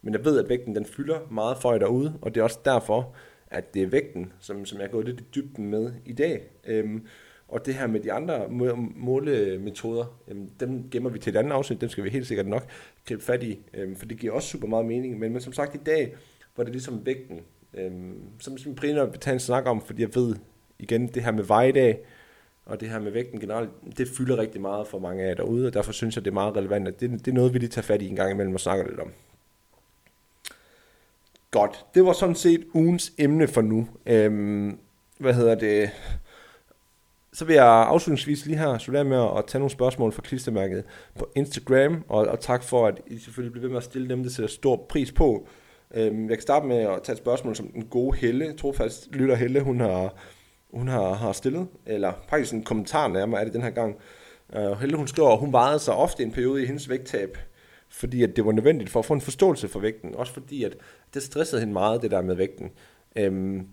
men 0.01 0.13
jeg 0.13 0.25
ved, 0.25 0.39
at 0.39 0.49
vægten 0.49 0.75
den 0.75 0.85
fylder 0.85 1.19
meget 1.31 1.57
for 1.57 1.71
jer 1.71 1.79
derude, 1.79 2.13
og 2.21 2.35
det 2.35 2.39
er 2.39 2.43
også 2.43 2.59
derfor, 2.65 3.15
at 3.47 3.73
det 3.73 3.83
er 3.83 3.87
vægten, 3.87 4.33
som, 4.39 4.65
som 4.65 4.79
jeg 4.79 4.85
er 4.85 4.91
gået 4.91 5.05
lidt 5.05 5.21
i 5.21 5.23
dybden 5.35 5.69
med 5.69 5.91
i 6.05 6.13
dag. 6.13 6.41
Øhm, 6.65 7.05
og 7.47 7.65
det 7.65 7.73
her 7.73 7.87
med 7.87 7.99
de 7.99 8.11
andre 8.11 8.47
målemetoder, 8.95 10.19
øhm, 10.27 10.49
dem 10.59 10.89
gemmer 10.89 11.09
vi 11.09 11.19
til 11.19 11.35
et 11.35 11.39
andet 11.39 11.51
afsnit, 11.51 11.81
dem 11.81 11.89
skal 11.89 12.03
vi 12.03 12.09
helt 12.09 12.27
sikkert 12.27 12.47
nok 12.47 12.67
gribe 13.05 13.23
fat 13.23 13.43
i, 13.43 13.59
øhm, 13.73 13.95
for 13.95 14.05
det 14.05 14.17
giver 14.17 14.33
også 14.33 14.49
super 14.49 14.67
meget 14.67 14.85
mening. 14.85 15.19
Men, 15.19 15.31
men 15.31 15.41
som 15.41 15.53
sagt 15.53 15.75
i 15.75 15.79
dag, 15.85 16.15
var 16.57 16.63
det 16.63 16.73
ligesom 16.73 17.05
vægten, 17.05 17.39
øhm, 17.73 18.21
som, 18.39 18.53
ligesom 18.53 18.73
som 18.73 18.75
primært 18.75 19.11
vil 19.11 19.19
tage 19.19 19.33
en 19.33 19.39
snak 19.39 19.65
om, 19.65 19.81
fordi 19.81 20.01
jeg 20.01 20.15
ved, 20.15 20.35
igen, 20.79 21.07
det 21.07 21.23
her 21.23 21.31
med 21.31 21.43
vejdag, 21.43 21.99
og 22.65 22.79
det 22.79 22.89
her 22.89 22.99
med 22.99 23.11
vægten 23.11 23.39
generelt, 23.39 23.69
det 23.97 24.07
fylder 24.07 24.37
rigtig 24.37 24.61
meget 24.61 24.87
for 24.87 24.99
mange 24.99 25.23
af 25.23 25.27
jer 25.27 25.35
derude, 25.35 25.67
og 25.67 25.73
derfor 25.73 25.91
synes 25.91 26.15
jeg, 26.15 26.25
det 26.25 26.31
er 26.31 26.33
meget 26.33 26.55
relevant, 26.55 26.87
at 26.87 26.99
det, 26.99 27.11
det 27.11 27.27
er 27.27 27.35
noget, 27.35 27.53
vi 27.53 27.59
lige 27.59 27.69
tager 27.69 27.83
fat 27.83 28.01
i 28.01 28.07
en 28.07 28.15
gang 28.15 28.31
imellem 28.31 28.53
og 28.53 28.59
snakker 28.59 28.87
lidt 28.87 28.99
om. 28.99 29.11
Godt, 31.51 31.85
det 31.95 32.05
var 32.05 32.13
sådan 32.13 32.35
set 32.35 32.65
ugens 32.73 33.13
emne 33.17 33.47
for 33.47 33.61
nu. 33.61 33.87
Øhm, 34.05 34.79
hvad 35.17 35.33
hedder 35.33 35.55
det? 35.55 35.89
Så 37.33 37.45
vil 37.45 37.53
jeg 37.53 37.65
afslutningsvis 37.65 38.45
lige 38.45 38.57
her 38.57 38.77
slutte 38.77 39.03
med 39.03 39.17
at 39.37 39.45
tage 39.47 39.59
nogle 39.59 39.71
spørgsmål 39.71 40.11
fra 40.11 40.21
klistermærket 40.21 40.83
på 41.15 41.31
Instagram, 41.35 42.03
og, 42.07 42.27
og 42.27 42.39
tak 42.39 42.63
for, 42.63 42.87
at 42.87 43.01
I 43.07 43.17
selvfølgelig 43.17 43.51
bliver 43.51 43.61
ved 43.61 43.69
med 43.69 43.77
at 43.77 43.83
stille 43.83 44.09
dem, 44.09 44.23
det 44.23 44.31
sætter 44.31 44.49
stor 44.49 44.85
pris 44.89 45.11
på. 45.11 45.47
Øhm, 45.93 46.29
jeg 46.29 46.37
kan 46.37 46.41
starte 46.41 46.65
med 46.65 46.77
at 46.77 47.03
tage 47.03 47.13
et 47.13 47.17
spørgsmål, 47.17 47.55
som 47.55 47.67
den 47.67 47.85
gode 47.85 48.17
Helle, 48.17 48.53
trofast 48.53 49.11
lytter 49.11 49.35
Helle, 49.35 49.61
hun 49.61 49.79
har 49.79 50.13
hun 50.73 50.87
har, 50.87 51.13
har 51.13 51.31
stillet, 51.31 51.67
eller 51.85 52.13
faktisk 52.29 52.53
en 52.53 52.63
kommentar 52.63 53.07
nærmere 53.07 53.41
er 53.41 53.45
det 53.45 53.53
den 53.53 53.61
her 53.61 53.69
gang. 53.69 53.95
Øh, 54.55 54.71
Helle 54.71 54.97
hun 54.97 55.07
står, 55.07 55.33
at 55.33 55.39
hun 55.39 55.51
vejede 55.51 55.79
sig 55.79 55.93
ofte 55.93 56.23
en 56.23 56.31
periode 56.31 56.63
i 56.63 56.65
hendes 56.65 56.89
vægttab, 56.89 57.37
fordi 57.89 58.23
at 58.23 58.35
det 58.35 58.45
var 58.45 58.51
nødvendigt 58.51 58.89
for 58.89 58.99
at 58.99 59.05
få 59.05 59.13
en 59.13 59.21
forståelse 59.21 59.67
for 59.67 59.79
vægten, 59.79 60.15
også 60.15 60.33
fordi 60.33 60.63
at 60.63 60.77
det 61.13 61.23
stressede 61.23 61.61
hende 61.61 61.73
meget, 61.73 62.01
det 62.01 62.11
der 62.11 62.21
med 62.21 62.35
vægten. 62.35 62.71
Øhm, 63.15 63.67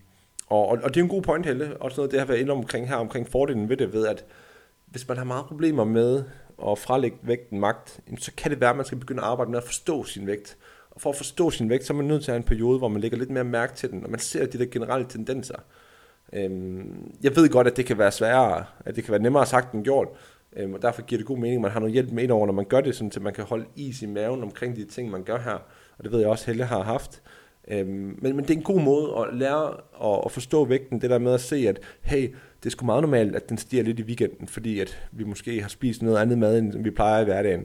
og, 0.46 0.68
og, 0.68 0.78
og 0.82 0.94
det 0.94 1.00
er 1.00 1.04
en 1.04 1.10
god 1.10 1.22
point, 1.22 1.46
Helle, 1.46 1.76
også 1.76 1.96
noget 1.96 2.10
det 2.10 2.18
har 2.18 2.26
været 2.26 2.38
inde 2.38 2.52
omkring 2.52 2.88
her, 2.88 2.96
omkring 2.96 3.28
fordelen 3.28 3.68
ved 3.68 3.76
det, 3.76 3.92
ved 3.92 4.06
at 4.06 4.24
hvis 4.86 5.08
man 5.08 5.16
har 5.16 5.24
meget 5.24 5.46
problemer 5.46 5.84
med 5.84 6.24
at 6.68 6.78
frelægge 6.78 7.16
vægten 7.22 7.60
magt, 7.60 8.00
så 8.18 8.32
kan 8.36 8.50
det 8.50 8.60
være, 8.60 8.70
at 8.70 8.76
man 8.76 8.86
skal 8.86 8.98
begynde 8.98 9.22
at 9.22 9.28
arbejde 9.28 9.50
med 9.50 9.58
at 9.58 9.64
forstå 9.64 10.04
sin 10.04 10.26
vægt. 10.26 10.56
For 10.98 11.10
at 11.10 11.16
forstå 11.16 11.50
sin 11.50 11.70
vægt, 11.70 11.84
så 11.84 11.92
er 11.92 11.96
man 11.96 12.06
nødt 12.06 12.24
til 12.24 12.30
at 12.30 12.32
have 12.32 12.40
en 12.40 12.46
periode, 12.46 12.78
hvor 12.78 12.88
man 12.88 13.00
lægger 13.00 13.18
lidt 13.18 13.30
mere 13.30 13.44
mærke 13.44 13.74
til 13.74 13.90
den, 13.90 14.04
og 14.04 14.10
man 14.10 14.20
ser 14.20 14.46
de 14.46 14.58
der 14.58 14.66
generelle 14.66 15.06
tendenser. 15.08 15.56
Øhm, 16.32 17.12
jeg 17.22 17.36
ved 17.36 17.48
godt, 17.48 17.66
at 17.66 17.76
det 17.76 17.86
kan 17.86 17.98
være 17.98 18.12
sværere, 18.12 18.64
at 18.84 18.96
det 18.96 19.04
kan 19.04 19.12
være 19.12 19.22
nemmere 19.22 19.46
sagt 19.46 19.72
end 19.72 19.84
gjort, 19.84 20.08
øhm, 20.56 20.74
og 20.74 20.82
derfor 20.82 21.02
giver 21.02 21.18
det 21.18 21.26
god 21.26 21.38
mening, 21.38 21.54
at 21.54 21.62
man 21.62 21.70
har 21.70 21.80
noget 21.80 21.92
hjælp 21.92 22.12
med 22.12 22.22
ind 22.22 22.32
over, 22.32 22.46
når 22.46 22.52
man 22.52 22.64
gør 22.64 22.80
det, 22.80 22.96
sådan, 22.96 23.12
så 23.12 23.20
man 23.20 23.32
kan 23.32 23.44
holde 23.44 23.64
is 23.76 24.02
i 24.02 24.06
maven 24.06 24.42
omkring 24.42 24.76
de 24.76 24.84
ting, 24.84 25.10
man 25.10 25.22
gør 25.22 25.38
her. 25.38 25.58
Og 25.98 26.04
det 26.04 26.12
ved 26.12 26.20
jeg 26.20 26.28
også, 26.28 26.46
Helle 26.46 26.64
har 26.64 26.82
haft. 26.82 27.22
Øhm, 27.68 28.18
men, 28.22 28.36
men 28.36 28.38
det 28.38 28.50
er 28.50 28.56
en 28.56 28.62
god 28.62 28.80
måde 28.80 29.14
at 29.18 29.36
lære 29.36 29.68
at, 30.04 30.22
at 30.24 30.32
forstå 30.32 30.64
vægten, 30.64 31.00
det 31.00 31.10
der 31.10 31.18
med 31.18 31.34
at 31.34 31.40
se, 31.40 31.68
at 31.68 31.80
hey, 32.02 32.34
det 32.62 32.66
er 32.66 32.70
sgu 32.70 32.86
meget 32.86 33.02
normalt, 33.02 33.36
at 33.36 33.48
den 33.48 33.58
stiger 33.58 33.82
lidt 33.82 33.98
i 33.98 34.02
weekenden, 34.02 34.48
fordi 34.48 34.80
at 34.80 35.08
vi 35.12 35.24
måske 35.24 35.62
har 35.62 35.68
spist 35.68 36.02
noget 36.02 36.18
andet 36.18 36.38
mad, 36.38 36.58
end 36.58 36.82
vi 36.82 36.90
plejer 36.90 37.20
i 37.20 37.24
hverdagen. 37.24 37.64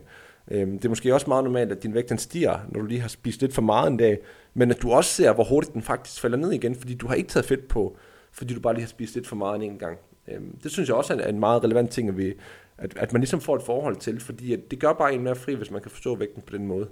Øhm, 0.51 0.71
det 0.71 0.85
er 0.85 0.89
måske 0.89 1.13
også 1.13 1.27
meget 1.27 1.43
normalt, 1.43 1.71
at 1.71 1.83
din 1.83 1.93
vægt 1.93 2.09
den 2.09 2.17
stiger, 2.17 2.59
når 2.69 2.79
du 2.79 2.85
lige 2.85 3.01
har 3.01 3.07
spist 3.07 3.41
lidt 3.41 3.53
for 3.53 3.61
meget 3.61 3.91
en 3.91 3.97
dag, 3.97 4.17
men 4.53 4.71
at 4.71 4.81
du 4.81 4.91
også 4.91 5.09
ser, 5.09 5.33
hvor 5.33 5.43
hurtigt 5.43 5.73
den 5.73 5.81
faktisk 5.81 6.21
falder 6.21 6.37
ned 6.37 6.51
igen, 6.51 6.75
fordi 6.75 6.93
du 6.93 7.07
har 7.07 7.15
ikke 7.15 7.29
taget 7.29 7.45
fedt 7.45 7.67
på 7.67 7.97
fordi 8.33 8.53
du 8.53 8.59
bare 8.59 8.73
lige 8.73 8.83
har 8.83 8.87
spist 8.87 9.15
lidt 9.15 9.27
for 9.27 9.35
meget 9.35 9.55
en 9.55 9.61
enkelt 9.61 9.79
gang. 9.79 9.97
Øhm, 10.27 10.57
det 10.63 10.71
synes 10.71 10.89
jeg 10.89 10.95
også 10.95 11.13
er 11.13 11.27
en 11.27 11.39
meget 11.39 11.63
relevant 11.63 11.91
ting, 11.91 12.09
at, 12.09 12.17
vi, 12.17 12.33
at, 12.77 12.97
at 12.97 13.13
man 13.13 13.21
ligesom 13.21 13.41
får 13.41 13.55
et 13.55 13.63
forhold 13.63 13.95
til, 13.95 14.19
fordi 14.19 14.53
at 14.53 14.59
det 14.71 14.79
gør 14.79 14.93
bare 14.93 15.13
en 15.13 15.23
mere 15.23 15.35
fri, 15.35 15.53
hvis 15.53 15.71
man 15.71 15.81
kan 15.81 15.91
forstå 15.91 16.15
vægten 16.15 16.41
på 16.41 16.57
den 16.57 16.67
måde. 16.67 16.89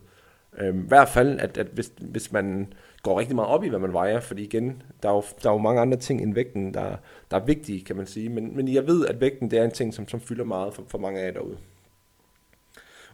Øhm, 0.58 0.84
I 0.84 0.88
hvert 0.88 1.10
fald, 1.10 1.40
at, 1.40 1.58
at 1.58 1.68
hvis, 1.68 1.94
hvis 2.00 2.32
man 2.32 2.74
går 3.04 3.20
rigtig 3.20 3.36
meget 3.36 3.50
op 3.50 3.64
i, 3.64 3.70
hvad 3.70 3.80
man 3.80 3.94
vejer, 3.94 4.20
fordi 4.20 4.44
igen, 4.44 4.84
der 5.04 5.10
er 5.10 5.14
jo, 5.14 5.24
der 5.44 5.50
er 5.50 5.54
jo 5.54 5.60
mange 5.60 5.82
andre 5.82 5.98
ting 5.98 6.22
end 6.22 6.34
vægten, 6.34 6.74
der, 6.74 6.96
der 7.32 7.38
er 7.38 7.46
vigtige, 7.46 7.84
kan 7.84 7.96
man 7.96 8.06
sige. 8.06 8.30
Men, 8.30 8.56
men 8.56 8.68
jeg 8.68 8.88
ved, 8.88 9.08
at 9.08 9.22
vægten 9.22 9.52
det 9.52 9.60
er 9.60 9.64
en 9.64 9.72
ting, 9.72 9.94
som, 9.94 10.08
som 10.08 10.20
fylder 10.20 10.44
meget 10.44 10.74
for, 10.74 10.84
for 10.88 10.98
mange 10.98 11.20
af 11.20 11.26
jer 11.26 11.32
derude. 11.32 11.58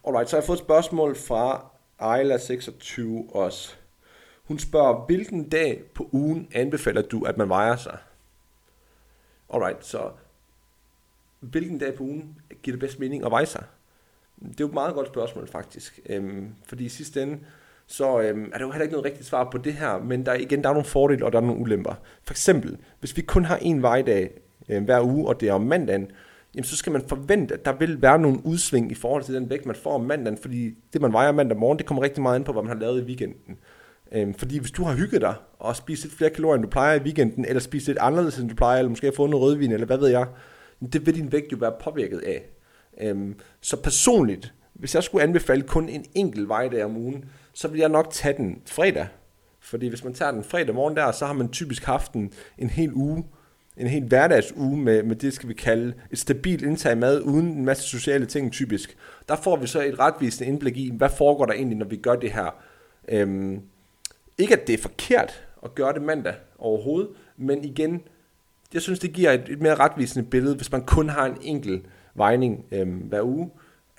Alright, 0.08 0.30
så 0.30 0.36
har 0.36 0.42
jeg 0.42 0.46
fået 0.46 0.58
et 0.58 0.64
spørgsmål 0.64 1.16
fra 1.16 1.66
Ejla26 2.02 3.02
også. 3.36 3.76
Hun 4.44 4.60
spørger, 4.60 5.06
hvilken 5.06 5.50
dag 5.50 5.82
på 5.96 6.10
ugen 6.12 6.48
anbefaler 6.52 7.02
du, 7.02 7.24
at 7.24 7.38
man 7.38 7.50
vejer 7.50 7.76
sig? 7.76 7.98
Alright, 9.54 9.86
så 9.86 10.12
hvilken 11.40 11.78
dag 11.78 11.96
på 11.96 12.04
ugen 12.04 12.38
giver 12.64 12.74
det 12.74 12.80
bedst 12.80 13.00
mening 13.00 13.26
at 13.26 13.32
veje 13.32 13.46
sig? 13.46 13.64
Det 14.42 14.50
er 14.50 14.56
jo 14.60 14.68
et 14.68 14.74
meget 14.74 14.96
godt 14.96 15.08
spørgsmål 15.08 15.48
faktisk, 15.48 16.00
øhm, 16.06 16.56
fordi 16.68 16.86
i 16.86 16.90
sidste 16.90 17.24
ende, 17.24 17.40
så 17.88 18.22
øhm, 18.22 18.52
er 18.54 18.58
der 18.58 18.66
jo 18.66 18.72
heller 18.72 18.84
ikke 18.84 18.94
noget 18.94 19.06
rigtigt 19.06 19.28
svar 19.28 19.50
på 19.52 19.58
det 19.58 19.74
her, 19.74 20.00
men 20.00 20.26
der 20.26 20.32
er 20.32 20.36
igen, 20.36 20.64
der 20.64 20.70
er 20.70 20.74
nogle 20.74 20.88
fordele, 20.88 21.26
og 21.26 21.32
der 21.32 21.38
er 21.38 21.46
nogle 21.46 21.62
ulemper. 21.62 21.94
For 22.24 22.34
eksempel, 22.34 22.78
hvis 23.00 23.18
vi 23.18 23.22
kun 23.22 23.46
har 23.46 23.58
en 23.58 23.82
vejdag 23.82 24.32
øhm, 24.70 24.86
hver 24.86 25.02
uge, 25.02 25.28
og 25.28 25.40
det 25.40 25.50
er 25.50 25.54
om 25.54 25.62
mandagen, 25.62 26.12
jamen 26.56 26.64
så 26.64 26.76
skal 26.76 26.92
man 26.92 27.04
forvente, 27.08 27.54
at 27.54 27.66
der 27.66 27.74
vil 27.74 28.02
være 28.02 28.20
nogle 28.20 28.46
udsving 28.46 28.92
i 28.92 28.96
forhold 28.96 29.24
til 29.24 29.36
den 29.36 29.50
vægt, 29.50 29.66
man 29.66 29.76
får 29.76 29.94
om 29.94 30.02
mandagen, 30.02 30.38
fordi 30.38 30.74
det, 30.94 31.02
man 31.02 31.14
vejer 31.14 31.32
mandag 31.32 31.58
morgen, 31.58 31.78
det 31.78 31.86
kommer 31.86 32.04
rigtig 32.04 32.22
meget 32.22 32.38
ind 32.38 32.46
på, 32.46 32.52
hvad 32.52 32.64
man 32.64 32.72
har 32.72 32.80
lavet 32.80 33.02
i 33.02 33.06
weekenden. 33.06 33.58
Øhm, 34.12 34.34
fordi 34.34 34.60
hvis 34.60 34.72
du 34.72 34.84
har 34.84 34.96
hygget 34.96 35.22
dig 35.22 35.36
og 35.60 35.76
spist 35.76 36.04
lidt 36.04 36.14
flere 36.14 36.30
kalorier, 36.30 36.56
end 36.56 36.64
du 36.64 36.70
plejer 36.70 37.00
i 37.00 37.04
weekenden, 37.04 37.46
eller 37.46 37.60
spist 37.60 37.88
lidt 37.88 37.98
anderledes, 38.02 38.38
end 38.38 38.50
du 38.50 38.56
plejer, 38.56 38.78
eller 38.78 38.90
måske 38.90 39.08
har 39.08 39.14
fået 39.16 39.30
noget 39.30 39.44
rødvin, 39.44 39.72
eller 39.72 39.86
hvad 39.86 39.98
ved 39.98 40.08
jeg, 40.08 40.28
det 40.94 41.06
vil 41.06 41.16
din 41.16 41.32
vægt 41.32 41.52
jo 41.52 41.58
være 41.58 41.74
påvirket 41.84 42.20
af. 42.20 42.50
Øhm, 43.02 43.36
så 43.62 43.82
personligt, 43.82 44.54
hvis 44.74 44.96
jeg 44.96 45.04
skulle 45.04 45.24
anbefale 45.24 45.62
kun 45.62 45.90
en 45.90 46.06
enkelt 46.16 46.50
vejdag 46.50 46.86
om 46.86 46.98
ugen, 46.98 47.26
så 47.54 47.68
vil 47.68 47.80
jeg 47.80 47.90
nok 47.90 48.08
tage 48.12 48.38
den 48.38 48.62
fredag. 48.66 49.08
Fordi 49.60 49.88
hvis 49.88 50.04
man 50.04 50.14
tager 50.14 50.32
den 50.32 50.44
fredag 50.44 50.76
morgen 50.76 50.96
der, 50.96 51.12
så 51.12 51.26
har 51.26 51.34
man 51.34 51.50
typisk 51.50 51.84
haft 51.84 52.14
en, 52.14 52.34
en 52.58 52.70
hel 52.70 52.94
uge, 52.94 53.24
en 53.78 53.88
helt 53.88 54.06
hverdagsuge 54.06 54.78
med, 54.78 55.04
med 55.04 55.16
det, 55.16 55.34
skal 55.34 55.50
vi 55.50 55.54
kalde 55.54 55.94
et 56.12 56.20
stabilt 56.20 56.62
indtag 56.62 56.98
mad, 56.98 57.22
uden 57.22 57.48
en 57.48 57.66
masse 57.66 57.84
sociale 57.84 58.26
ting 58.26 58.52
typisk. 58.52 58.98
Der 59.30 59.36
får 59.36 59.56
vi 59.56 59.68
så 59.68 59.82
et 59.82 60.00
retvisende 60.00 60.50
indblik 60.50 60.78
i, 60.78 60.92
hvad 60.98 61.10
foregår 61.10 61.46
der 61.46 61.54
egentlig, 61.54 61.78
når 61.78 61.86
vi 61.86 61.96
gør 61.96 62.16
det 62.16 62.32
her. 62.32 62.56
Øhm, 63.08 63.62
ikke 64.38 64.54
at 64.54 64.68
det 64.68 64.74
er 64.74 64.82
forkert 64.82 65.44
at 65.64 65.76
gøre 65.76 65.94
det 65.94 66.02
mandag 66.02 66.34
overhovedet, 66.60 67.10
men 67.38 67.64
igen, 67.64 68.02
jeg 68.74 68.82
synes, 68.82 69.00
det 69.00 69.14
giver 69.14 69.32
et, 69.32 69.50
et 69.50 69.62
mere 69.62 69.76
retvisende 69.76 70.26
billede, 70.30 70.56
hvis 70.56 70.72
man 70.72 70.86
kun 70.86 71.10
har 71.10 71.26
en 71.26 71.38
enkelt 71.42 71.86
vejning 72.16 72.66
øhm, 72.72 72.98
hver 72.98 73.22
uge, 73.22 73.50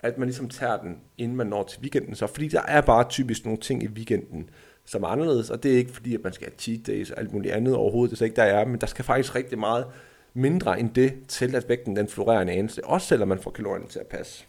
at 0.03 0.19
man 0.19 0.29
ligesom 0.29 0.49
tager 0.49 0.77
den, 0.77 0.97
inden 1.19 1.37
man 1.37 1.47
når 1.47 1.63
til 1.63 1.81
weekenden. 1.81 2.15
Så 2.15 2.27
fordi 2.27 2.49
der 2.49 2.63
er 2.63 2.81
bare 2.81 3.09
typisk 3.09 3.45
nogle 3.45 3.61
ting 3.61 3.83
i 3.83 3.89
weekenden, 3.89 4.51
som 4.89 5.03
er 5.03 5.09
anderledes, 5.09 5.51
og 5.51 5.63
det 5.63 5.73
er 5.73 5.77
ikke 5.77 5.93
fordi, 5.93 6.15
at 6.15 6.25
man 6.25 6.33
skal 6.33 6.47
have 6.47 6.59
cheat 6.59 6.87
days 6.87 7.11
og 7.11 7.21
alt 7.21 7.33
muligt 7.33 7.55
andet 7.55 7.75
overhovedet, 7.75 8.11
det 8.11 8.21
er 8.21 8.25
ikke, 8.25 8.37
der 8.37 8.43
er, 8.43 8.65
men 8.65 8.81
der 8.81 8.87
skal 8.87 9.05
faktisk 9.05 9.35
rigtig 9.35 9.59
meget 9.59 9.87
mindre 10.35 10.81
end 10.81 10.91
det, 10.95 11.13
til 11.29 11.57
at 11.57 11.69
vægten 11.69 11.97
den 11.97 12.09
florerer 12.09 12.41
en 12.41 12.49
anelse, 12.49 12.85
også 12.85 13.07
selvom 13.07 13.29
man 13.29 13.39
får 13.39 13.51
kalorierne 13.51 13.89
til 13.89 13.99
at 13.99 14.07
passe. 14.07 14.45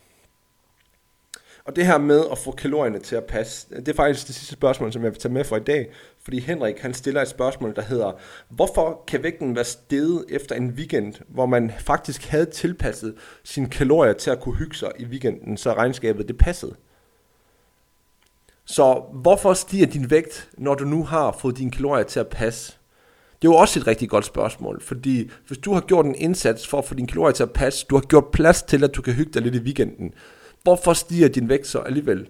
Og 1.66 1.76
det 1.76 1.86
her 1.86 1.98
med 1.98 2.24
at 2.32 2.38
få 2.38 2.52
kalorierne 2.52 3.00
til 3.00 3.16
at 3.16 3.24
passe, 3.24 3.68
det 3.76 3.88
er 3.88 3.94
faktisk 3.94 4.28
det 4.28 4.36
sidste 4.36 4.54
spørgsmål, 4.54 4.94
som 4.94 5.04
jeg 5.04 5.12
vil 5.12 5.20
tage 5.20 5.34
med 5.34 5.44
for 5.44 5.56
i 5.58 5.60
dag. 5.60 5.92
Fordi 6.24 6.40
Henrik 6.40 6.80
han 6.80 6.94
stiller 6.94 7.22
et 7.22 7.28
spørgsmål, 7.28 7.76
der 7.76 7.82
hedder, 7.82 8.12
hvorfor 8.50 9.04
kan 9.08 9.24
vægten 9.24 9.56
være 9.56 9.64
steget 9.64 10.26
efter 10.30 10.56
en 10.56 10.70
weekend, 10.70 11.14
hvor 11.28 11.46
man 11.46 11.72
faktisk 11.80 12.26
havde 12.26 12.46
tilpasset 12.46 13.16
sine 13.44 13.70
kalorier 13.70 14.14
til 14.14 14.32
at 14.32 14.40
kunne 14.40 14.56
hygge 14.56 14.76
sig 14.76 14.92
i 15.00 15.06
weekenden, 15.06 15.58
så 15.58 15.74
regnskabet 15.74 16.28
det 16.28 16.38
passede? 16.38 16.76
Så 18.72 19.02
hvorfor 19.14 19.54
stiger 19.54 19.86
din 19.88 20.10
vægt, 20.10 20.50
når 20.58 20.76
du 20.76 20.86
nu 20.86 21.04
har 21.04 21.38
fået 21.40 21.58
dine 21.58 21.72
kalorier 21.72 22.04
til 22.04 22.20
at 22.20 22.28
passe? 22.28 22.74
Det 23.42 23.48
er 23.48 23.52
jo 23.52 23.56
også 23.56 23.80
et 23.80 23.88
rigtig 23.88 24.10
godt 24.10 24.26
spørgsmål, 24.26 24.82
fordi 24.82 25.30
hvis 25.48 25.58
du 25.58 25.74
har 25.74 25.82
gjort 25.82 26.06
en 26.06 26.16
indsats 26.16 26.68
for 26.68 26.78
at 26.78 26.86
få 26.86 26.94
dine 26.94 27.08
kalorier 27.08 27.34
til 27.34 27.44
at 27.44 27.52
passe, 27.52 27.86
du 27.90 27.96
har 27.96 28.02
gjort 28.02 28.26
plads 28.34 28.64
til, 28.64 28.84
at 28.84 28.96
du 28.96 29.02
kan 29.02 29.14
hygge 29.14 29.32
dig 29.34 29.42
lidt 29.42 29.56
i 29.56 29.60
weekenden, 29.60 30.14
hvorfor 30.64 30.94
stiger 30.94 31.28
din 31.28 31.50
vægt 31.50 31.68
så 31.68 31.80
alligevel? 31.80 32.28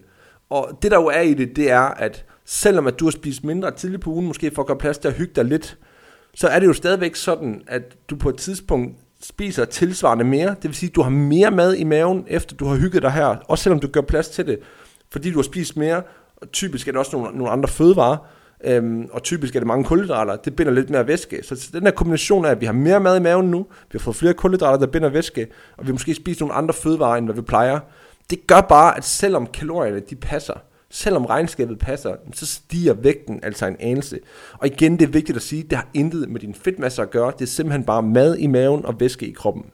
Og 0.49 0.79
det 0.81 0.91
der 0.91 0.97
jo 0.97 1.05
er 1.05 1.21
i 1.21 1.33
det, 1.33 1.55
det 1.55 1.71
er, 1.71 1.81
at 1.81 2.25
selvom 2.45 2.87
at 2.87 2.99
du 2.99 3.05
har 3.05 3.11
spist 3.11 3.43
mindre 3.43 3.71
tidligt 3.71 4.01
på 4.01 4.09
ugen, 4.09 4.27
måske 4.27 4.51
for 4.55 4.61
at 4.61 4.67
gøre 4.67 4.77
plads 4.77 4.97
til 4.97 5.07
at 5.07 5.13
hygge 5.13 5.33
dig 5.35 5.45
lidt, 5.45 5.77
så 6.33 6.47
er 6.47 6.59
det 6.59 6.67
jo 6.67 6.73
stadigvæk 6.73 7.15
sådan, 7.15 7.61
at 7.67 7.97
du 8.09 8.15
på 8.15 8.29
et 8.29 8.37
tidspunkt 8.37 8.97
spiser 9.21 9.65
tilsvarende 9.65 10.23
mere. 10.25 10.49
Det 10.49 10.63
vil 10.63 10.75
sige, 10.75 10.89
at 10.89 10.95
du 10.95 11.01
har 11.01 11.09
mere 11.09 11.51
mad 11.51 11.75
i 11.75 11.83
maven, 11.83 12.25
efter 12.27 12.55
du 12.55 12.65
har 12.65 12.75
hygget 12.75 13.03
dig 13.03 13.11
her, 13.11 13.25
også 13.25 13.63
selvom 13.63 13.79
du 13.79 13.87
gør 13.87 14.01
plads 14.01 14.29
til 14.29 14.47
det, 14.47 14.59
fordi 15.11 15.31
du 15.31 15.37
har 15.37 15.43
spist 15.43 15.77
mere. 15.77 16.01
Og 16.41 16.51
typisk 16.51 16.87
er 16.87 16.91
det 16.91 16.99
også 16.99 17.17
nogle, 17.17 17.37
nogle 17.37 17.51
andre 17.51 17.67
fødevarer, 17.67 18.17
øhm, 18.63 19.09
og 19.11 19.23
typisk 19.23 19.55
er 19.55 19.59
det 19.59 19.67
mange 19.67 19.83
kulhydrater. 19.83 20.35
Det 20.35 20.55
binder 20.55 20.71
lidt 20.71 20.89
mere 20.89 21.07
væske. 21.07 21.39
Så 21.43 21.69
den 21.73 21.83
her 21.83 21.91
kombination 21.91 22.45
af, 22.45 22.51
at 22.51 22.61
vi 22.61 22.65
har 22.65 22.73
mere 22.73 22.99
mad 22.99 23.17
i 23.17 23.21
maven 23.21 23.51
nu, 23.51 23.59
vi 23.59 23.91
har 23.91 23.99
fået 23.99 24.15
flere 24.15 24.33
kulhydrater, 24.33 24.79
der 24.79 24.87
binder 24.87 25.09
væske, 25.09 25.47
og 25.77 25.87
vi 25.87 25.91
måske 25.91 26.13
spiser 26.13 26.45
nogle 26.45 26.55
andre 26.55 26.73
fødevarer, 26.73 27.17
end 27.17 27.25
hvad 27.25 27.35
vi 27.35 27.41
plejer, 27.41 27.79
det 28.29 28.47
gør 28.47 28.61
bare, 28.61 28.97
at 28.97 29.05
selvom 29.05 29.47
kalorierne 29.47 29.99
de 29.99 30.15
passer, 30.15 30.53
selvom 30.89 31.25
regnskabet 31.25 31.79
passer, 31.79 32.15
så 32.33 32.45
stiger 32.45 32.93
vægten 32.93 33.39
altså 33.43 33.65
en 33.65 33.75
anelse. 33.79 34.19
Og 34.53 34.67
igen, 34.67 34.99
det 34.99 35.01
er 35.01 35.11
vigtigt 35.11 35.35
at 35.35 35.41
sige, 35.41 35.63
det 35.63 35.77
har 35.77 35.87
intet 35.93 36.29
med 36.29 36.39
din 36.39 36.53
fedtmasse 36.53 37.01
at 37.01 37.11
gøre, 37.11 37.31
det 37.31 37.41
er 37.41 37.49
simpelthen 37.49 37.83
bare 37.83 38.03
mad 38.03 38.37
i 38.37 38.47
maven 38.47 38.85
og 38.85 38.99
væske 38.99 39.27
i 39.27 39.31
kroppen. 39.31 39.65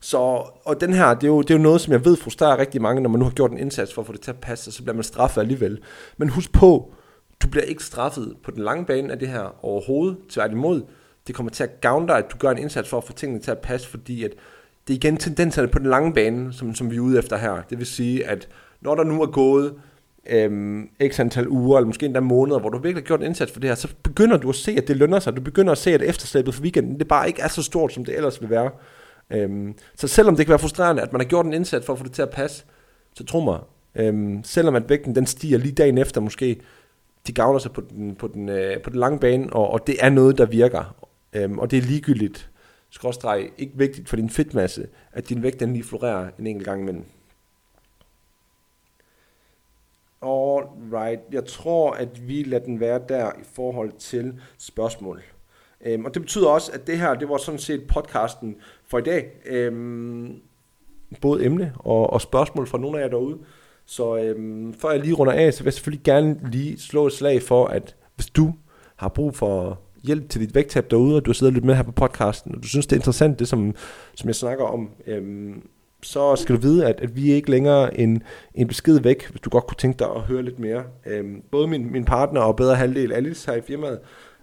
Så, 0.00 0.18
og 0.64 0.80
den 0.80 0.92
her, 0.92 1.14
det 1.14 1.24
er, 1.24 1.28
jo, 1.28 1.42
det 1.42 1.50
er 1.50 1.54
jo 1.54 1.62
noget, 1.62 1.80
som 1.80 1.92
jeg 1.92 2.04
ved 2.04 2.16
frustrerer 2.16 2.58
rigtig 2.58 2.82
mange, 2.82 3.02
når 3.02 3.10
man 3.10 3.18
nu 3.18 3.24
har 3.24 3.32
gjort 3.32 3.50
en 3.50 3.58
indsats 3.58 3.94
for 3.94 4.02
at 4.02 4.06
få 4.06 4.12
det 4.12 4.20
til 4.20 4.30
at 4.30 4.40
passe, 4.40 4.72
så 4.72 4.82
bliver 4.82 4.94
man 4.94 5.04
straffet 5.04 5.40
alligevel. 5.40 5.78
Men 6.16 6.28
husk 6.28 6.52
på, 6.52 6.94
du 7.42 7.48
bliver 7.48 7.64
ikke 7.64 7.84
straffet 7.84 8.36
på 8.44 8.50
den 8.50 8.62
lange 8.62 8.84
bane 8.84 9.12
af 9.12 9.18
det 9.18 9.28
her 9.28 9.64
overhovedet, 9.64 10.16
tværtimod. 10.28 10.82
Det 11.26 11.34
kommer 11.34 11.50
til 11.50 11.62
at 11.62 11.80
gavne 11.80 12.08
dig, 12.08 12.16
at 12.16 12.30
du 12.32 12.36
gør 12.38 12.50
en 12.50 12.58
indsats 12.58 12.88
for 12.88 12.98
at 12.98 13.04
få 13.04 13.12
tingene 13.12 13.40
til 13.40 13.50
at 13.50 13.58
passe, 13.58 13.88
fordi 13.88 14.24
at 14.24 14.30
det 14.88 14.94
er 14.94 14.96
igen 14.96 15.16
tendenserne 15.16 15.68
på 15.68 15.78
den 15.78 15.86
lange 15.86 16.12
bane, 16.12 16.52
som, 16.52 16.74
som 16.74 16.90
vi 16.90 16.96
er 16.96 17.00
ude 17.00 17.18
efter 17.18 17.36
her. 17.36 17.62
Det 17.70 17.78
vil 17.78 17.86
sige, 17.86 18.26
at 18.26 18.48
når 18.80 18.94
der 18.94 19.04
nu 19.04 19.22
er 19.22 19.26
gået 19.26 19.74
øhm, 20.30 20.88
x 21.08 21.20
antal 21.20 21.48
uger, 21.48 21.78
eller 21.78 21.86
måske 21.86 22.06
endda 22.06 22.20
måneder, 22.20 22.58
hvor 22.58 22.68
du 22.68 22.78
virkelig 22.78 23.02
har 23.02 23.06
gjort 23.06 23.20
en 23.20 23.26
indsats 23.26 23.52
for 23.52 23.60
det 23.60 23.70
her, 23.70 23.74
så 23.74 23.88
begynder 24.02 24.36
du 24.36 24.48
at 24.48 24.54
se, 24.54 24.72
at 24.72 24.88
det 24.88 24.96
lønner 24.96 25.18
sig. 25.18 25.36
Du 25.36 25.40
begynder 25.40 25.72
at 25.72 25.78
se, 25.78 25.94
at 25.94 26.02
efterslæbet 26.02 26.54
for 26.54 26.62
weekenden, 26.62 26.98
det 26.98 27.08
bare 27.08 27.26
ikke 27.28 27.42
er 27.42 27.48
så 27.48 27.62
stort, 27.62 27.92
som 27.92 28.04
det 28.04 28.16
ellers 28.16 28.40
vil 28.40 28.50
være. 28.50 28.70
Øhm, 29.30 29.74
så 29.96 30.08
selvom 30.08 30.36
det 30.36 30.46
kan 30.46 30.50
være 30.50 30.58
frustrerende, 30.58 31.02
at 31.02 31.12
man 31.12 31.20
har 31.20 31.28
gjort 31.28 31.46
en 31.46 31.52
indsats 31.52 31.86
for 31.86 31.92
at 31.92 31.98
få 31.98 32.04
det 32.04 32.12
til 32.12 32.22
at 32.22 32.30
passe, 32.30 32.64
så 33.14 33.24
tro 33.24 33.40
mig, 33.40 33.60
øhm, 33.94 34.44
selvom 34.44 34.74
at 34.74 34.88
vægten 34.88 35.14
den 35.14 35.26
stiger 35.26 35.58
lige 35.58 35.72
dagen 35.72 35.98
efter 35.98 36.20
måske, 36.20 36.60
de 37.26 37.32
gavner 37.32 37.58
sig 37.58 37.72
på 37.72 37.80
den, 37.80 38.14
på 38.14 38.28
den, 38.28 38.48
øh, 38.48 38.82
på 38.82 38.90
den 38.90 38.98
lange 38.98 39.18
bane, 39.18 39.52
og, 39.52 39.70
og 39.70 39.86
det 39.86 39.96
er 40.00 40.10
noget, 40.10 40.38
der 40.38 40.46
virker. 40.46 40.96
Øhm, 41.32 41.58
og 41.58 41.70
det 41.70 41.78
er 41.78 41.82
ligegyldigt, 41.82 42.50
skråstreg, 42.90 43.50
ikke 43.58 43.72
vigtigt 43.76 44.08
for 44.08 44.16
din 44.16 44.30
fedtmasse, 44.30 44.88
at 45.12 45.28
din 45.28 45.42
vægt 45.42 45.60
den 45.60 45.72
lige 45.72 45.84
florerer 45.84 46.30
en 46.38 46.46
enkelt 46.46 46.64
gang 46.64 46.80
imellem. 46.80 47.04
Alright, 50.22 51.20
jeg 51.32 51.44
tror, 51.46 51.92
at 51.92 52.28
vi 52.28 52.42
lader 52.42 52.64
den 52.64 52.80
være 52.80 53.00
der 53.08 53.32
i 53.40 53.44
forhold 53.54 53.92
til 53.92 54.40
spørgsmål. 54.58 55.22
Øhm, 55.86 56.04
og 56.04 56.14
det 56.14 56.22
betyder 56.22 56.48
også, 56.48 56.72
at 56.74 56.86
det 56.86 56.98
her, 56.98 57.14
det 57.14 57.28
var 57.28 57.36
sådan 57.36 57.58
set 57.58 57.86
podcasten 57.88 58.56
for 58.86 58.98
i 58.98 59.02
dag. 59.02 59.30
Øhm, 59.46 60.34
både 61.20 61.44
emne 61.44 61.72
og, 61.76 62.12
og 62.12 62.20
spørgsmål 62.20 62.66
fra 62.66 62.78
nogle 62.78 62.98
af 62.98 63.02
jer 63.02 63.08
derude. 63.08 63.38
Så 63.86 64.16
øhm, 64.16 64.74
før 64.74 64.90
jeg 64.90 65.00
lige 65.00 65.14
runder 65.14 65.32
af, 65.32 65.54
så 65.54 65.60
vil 65.62 65.66
jeg 65.66 65.72
selvfølgelig 65.72 66.04
gerne 66.04 66.40
lige 66.52 66.80
slå 66.80 67.06
et 67.06 67.12
slag 67.12 67.42
for, 67.42 67.66
at 67.66 67.96
hvis 68.14 68.26
du 68.26 68.54
har 68.96 69.08
brug 69.08 69.36
for 69.36 69.80
hjælp 70.04 70.28
til 70.28 70.40
dit 70.40 70.54
vægttab 70.54 70.90
derude, 70.90 71.16
og 71.16 71.24
du 71.24 71.30
har 71.30 71.34
siddet 71.34 71.54
lidt 71.54 71.64
med 71.64 71.74
her 71.74 71.82
på 71.82 71.92
podcasten, 71.92 72.54
og 72.54 72.62
du 72.62 72.68
synes, 72.68 72.86
det 72.86 72.92
er 72.92 73.00
interessant, 73.00 73.38
det 73.38 73.48
som, 73.48 73.74
som 74.14 74.28
jeg 74.28 74.34
snakker 74.34 74.64
om, 74.64 74.90
øhm, 75.06 75.62
så 76.02 76.36
skal 76.36 76.54
du 76.54 76.60
vide, 76.60 76.86
at, 76.86 77.00
at 77.00 77.16
vi 77.16 77.30
er 77.30 77.34
ikke 77.34 77.50
længere 77.50 78.00
en, 78.00 78.22
en 78.54 78.66
besked 78.66 79.00
væk, 79.00 79.30
hvis 79.30 79.40
du 79.40 79.50
godt 79.50 79.66
kunne 79.66 79.76
tænke 79.76 79.98
dig 79.98 80.10
at 80.16 80.20
høre 80.20 80.42
lidt 80.42 80.58
mere. 80.58 80.84
Øhm, 81.06 81.42
både 81.50 81.68
min, 81.68 81.92
min 81.92 82.04
partner 82.04 82.40
og 82.40 82.56
bedre 82.56 82.76
halvdel, 82.76 83.12
Alice, 83.12 83.50
her 83.50 83.58
i 83.58 83.60
firmaet, 83.60 83.98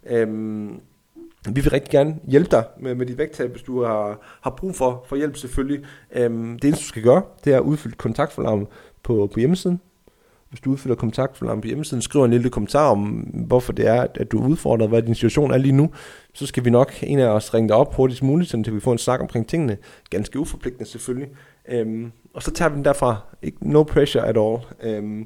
øhm, 0.05 0.79
vi 1.51 1.61
vil 1.61 1.69
rigtig 1.71 1.91
gerne 1.91 2.15
hjælpe 2.27 2.51
dig 2.51 2.63
med, 2.79 2.95
med 2.95 3.05
dit 3.05 3.17
vægttab, 3.17 3.51
hvis 3.51 3.61
du 3.61 3.83
har, 3.83 4.19
har 4.41 4.49
brug 4.49 4.75
for, 4.75 5.05
for 5.07 5.15
hjælp 5.15 5.37
selvfølgelig. 5.37 5.85
Øhm, 6.15 6.59
det 6.59 6.67
eneste, 6.67 6.83
du 6.83 6.87
skal 6.87 7.03
gøre, 7.03 7.21
det 7.45 7.53
er 7.53 7.57
at 7.57 7.63
udfylde 7.63 7.95
kontaktforlam 7.95 8.67
på, 9.03 9.29
på 9.33 9.39
hjemmesiden. 9.39 9.81
Hvis 10.49 10.59
du 10.59 10.71
udfylder 10.71 10.95
kontaktforlam 10.95 11.61
på 11.61 11.67
hjemmesiden, 11.67 12.01
skriver 12.01 12.25
en 12.25 12.31
lille 12.31 12.49
kommentar 12.49 12.89
om, 12.89 12.99
hvorfor 13.47 13.73
det 13.73 13.87
er, 13.87 14.07
at 14.15 14.31
du 14.31 14.43
er 14.43 14.47
udfordret, 14.47 14.89
hvad 14.89 15.01
din 15.01 15.15
situation 15.15 15.51
er 15.51 15.57
lige 15.57 15.71
nu, 15.71 15.89
så 16.33 16.45
skal 16.45 16.65
vi 16.65 16.69
nok 16.69 16.93
en 17.03 17.19
af 17.19 17.27
os 17.27 17.53
ringe 17.53 17.69
dig 17.69 17.75
op 17.75 17.95
hurtigst 17.95 18.23
muligt, 18.23 18.49
så 18.49 18.71
vi 18.71 18.79
får 18.79 18.91
en 18.91 18.97
snak 18.97 19.21
omkring 19.21 19.47
tingene. 19.47 19.77
Ganske 20.09 20.39
uforpligtende 20.39 20.89
selvfølgelig. 20.89 21.29
Øhm, 21.69 22.11
og 22.33 22.43
så 22.43 22.51
tager 22.51 22.69
vi 22.69 22.75
den 22.75 22.85
derfra. 22.85 23.17
Ikke, 23.41 23.57
no 23.69 23.83
pressure 23.83 24.27
at 24.27 24.37
all. 24.37 24.57
Øhm, 24.83 25.25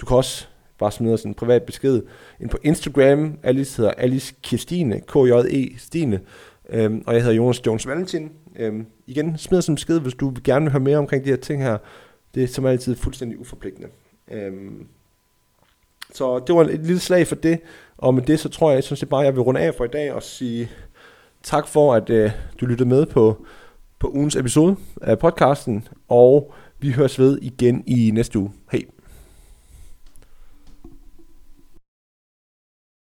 du 0.00 0.06
kan 0.06 0.16
også 0.16 0.48
bare 0.80 0.92
smider 0.92 1.16
sådan 1.16 1.30
en 1.30 1.34
privat 1.34 1.62
besked 1.62 2.02
ind 2.40 2.50
på 2.50 2.58
Instagram. 2.62 3.38
Alice 3.42 3.76
hedder 3.76 3.90
Alice 3.90 4.34
Kirstine, 4.42 5.00
K-J-E 5.00 5.78
Stine. 5.78 6.20
Øhm, 6.68 7.02
og 7.06 7.14
jeg 7.14 7.22
hedder 7.22 7.36
Jonas 7.36 7.66
Jones 7.66 7.86
Valentin. 7.86 8.30
Øhm, 8.56 8.86
igen, 9.06 9.38
smid 9.38 9.62
sådan 9.62 9.72
en 9.72 9.76
besked, 9.76 10.00
hvis 10.00 10.14
du 10.14 10.34
gerne 10.44 10.64
vil 10.64 10.72
høre 10.72 10.82
mere 10.82 10.98
omkring 10.98 11.24
de 11.24 11.30
her 11.30 11.36
ting 11.36 11.62
her. 11.62 11.78
Det 12.34 12.42
er 12.42 12.46
som 12.46 12.66
altid 12.66 12.96
fuldstændig 12.96 13.40
uforpligtende. 13.40 13.88
Øhm, 14.30 14.86
så 16.14 16.38
det 16.38 16.54
var 16.54 16.62
et 16.62 16.80
lille 16.80 17.00
slag 17.00 17.26
for 17.26 17.34
det, 17.34 17.60
og 17.98 18.14
med 18.14 18.22
det 18.22 18.40
så 18.40 18.48
tror 18.48 18.70
jeg, 18.70 18.76
jeg 18.76 18.84
synes 18.84 19.00
det 19.00 19.08
bare, 19.08 19.20
jeg 19.20 19.34
vil 19.34 19.42
runde 19.42 19.60
af 19.60 19.74
for 19.74 19.84
i 19.84 19.88
dag 19.88 20.12
og 20.12 20.22
sige 20.22 20.70
tak 21.42 21.68
for, 21.68 21.94
at 21.94 22.10
øh, 22.10 22.30
du 22.60 22.66
lyttede 22.66 22.88
med 22.88 23.06
på, 23.06 23.46
på 23.98 24.08
ugens 24.08 24.36
episode 24.36 24.76
af 25.02 25.18
podcasten, 25.18 25.88
og 26.08 26.54
vi 26.78 26.90
høres 26.90 27.18
ved 27.18 27.38
igen 27.42 27.84
i 27.86 28.10
næste 28.10 28.38
uge. 28.38 28.52
Hej! 28.72 28.99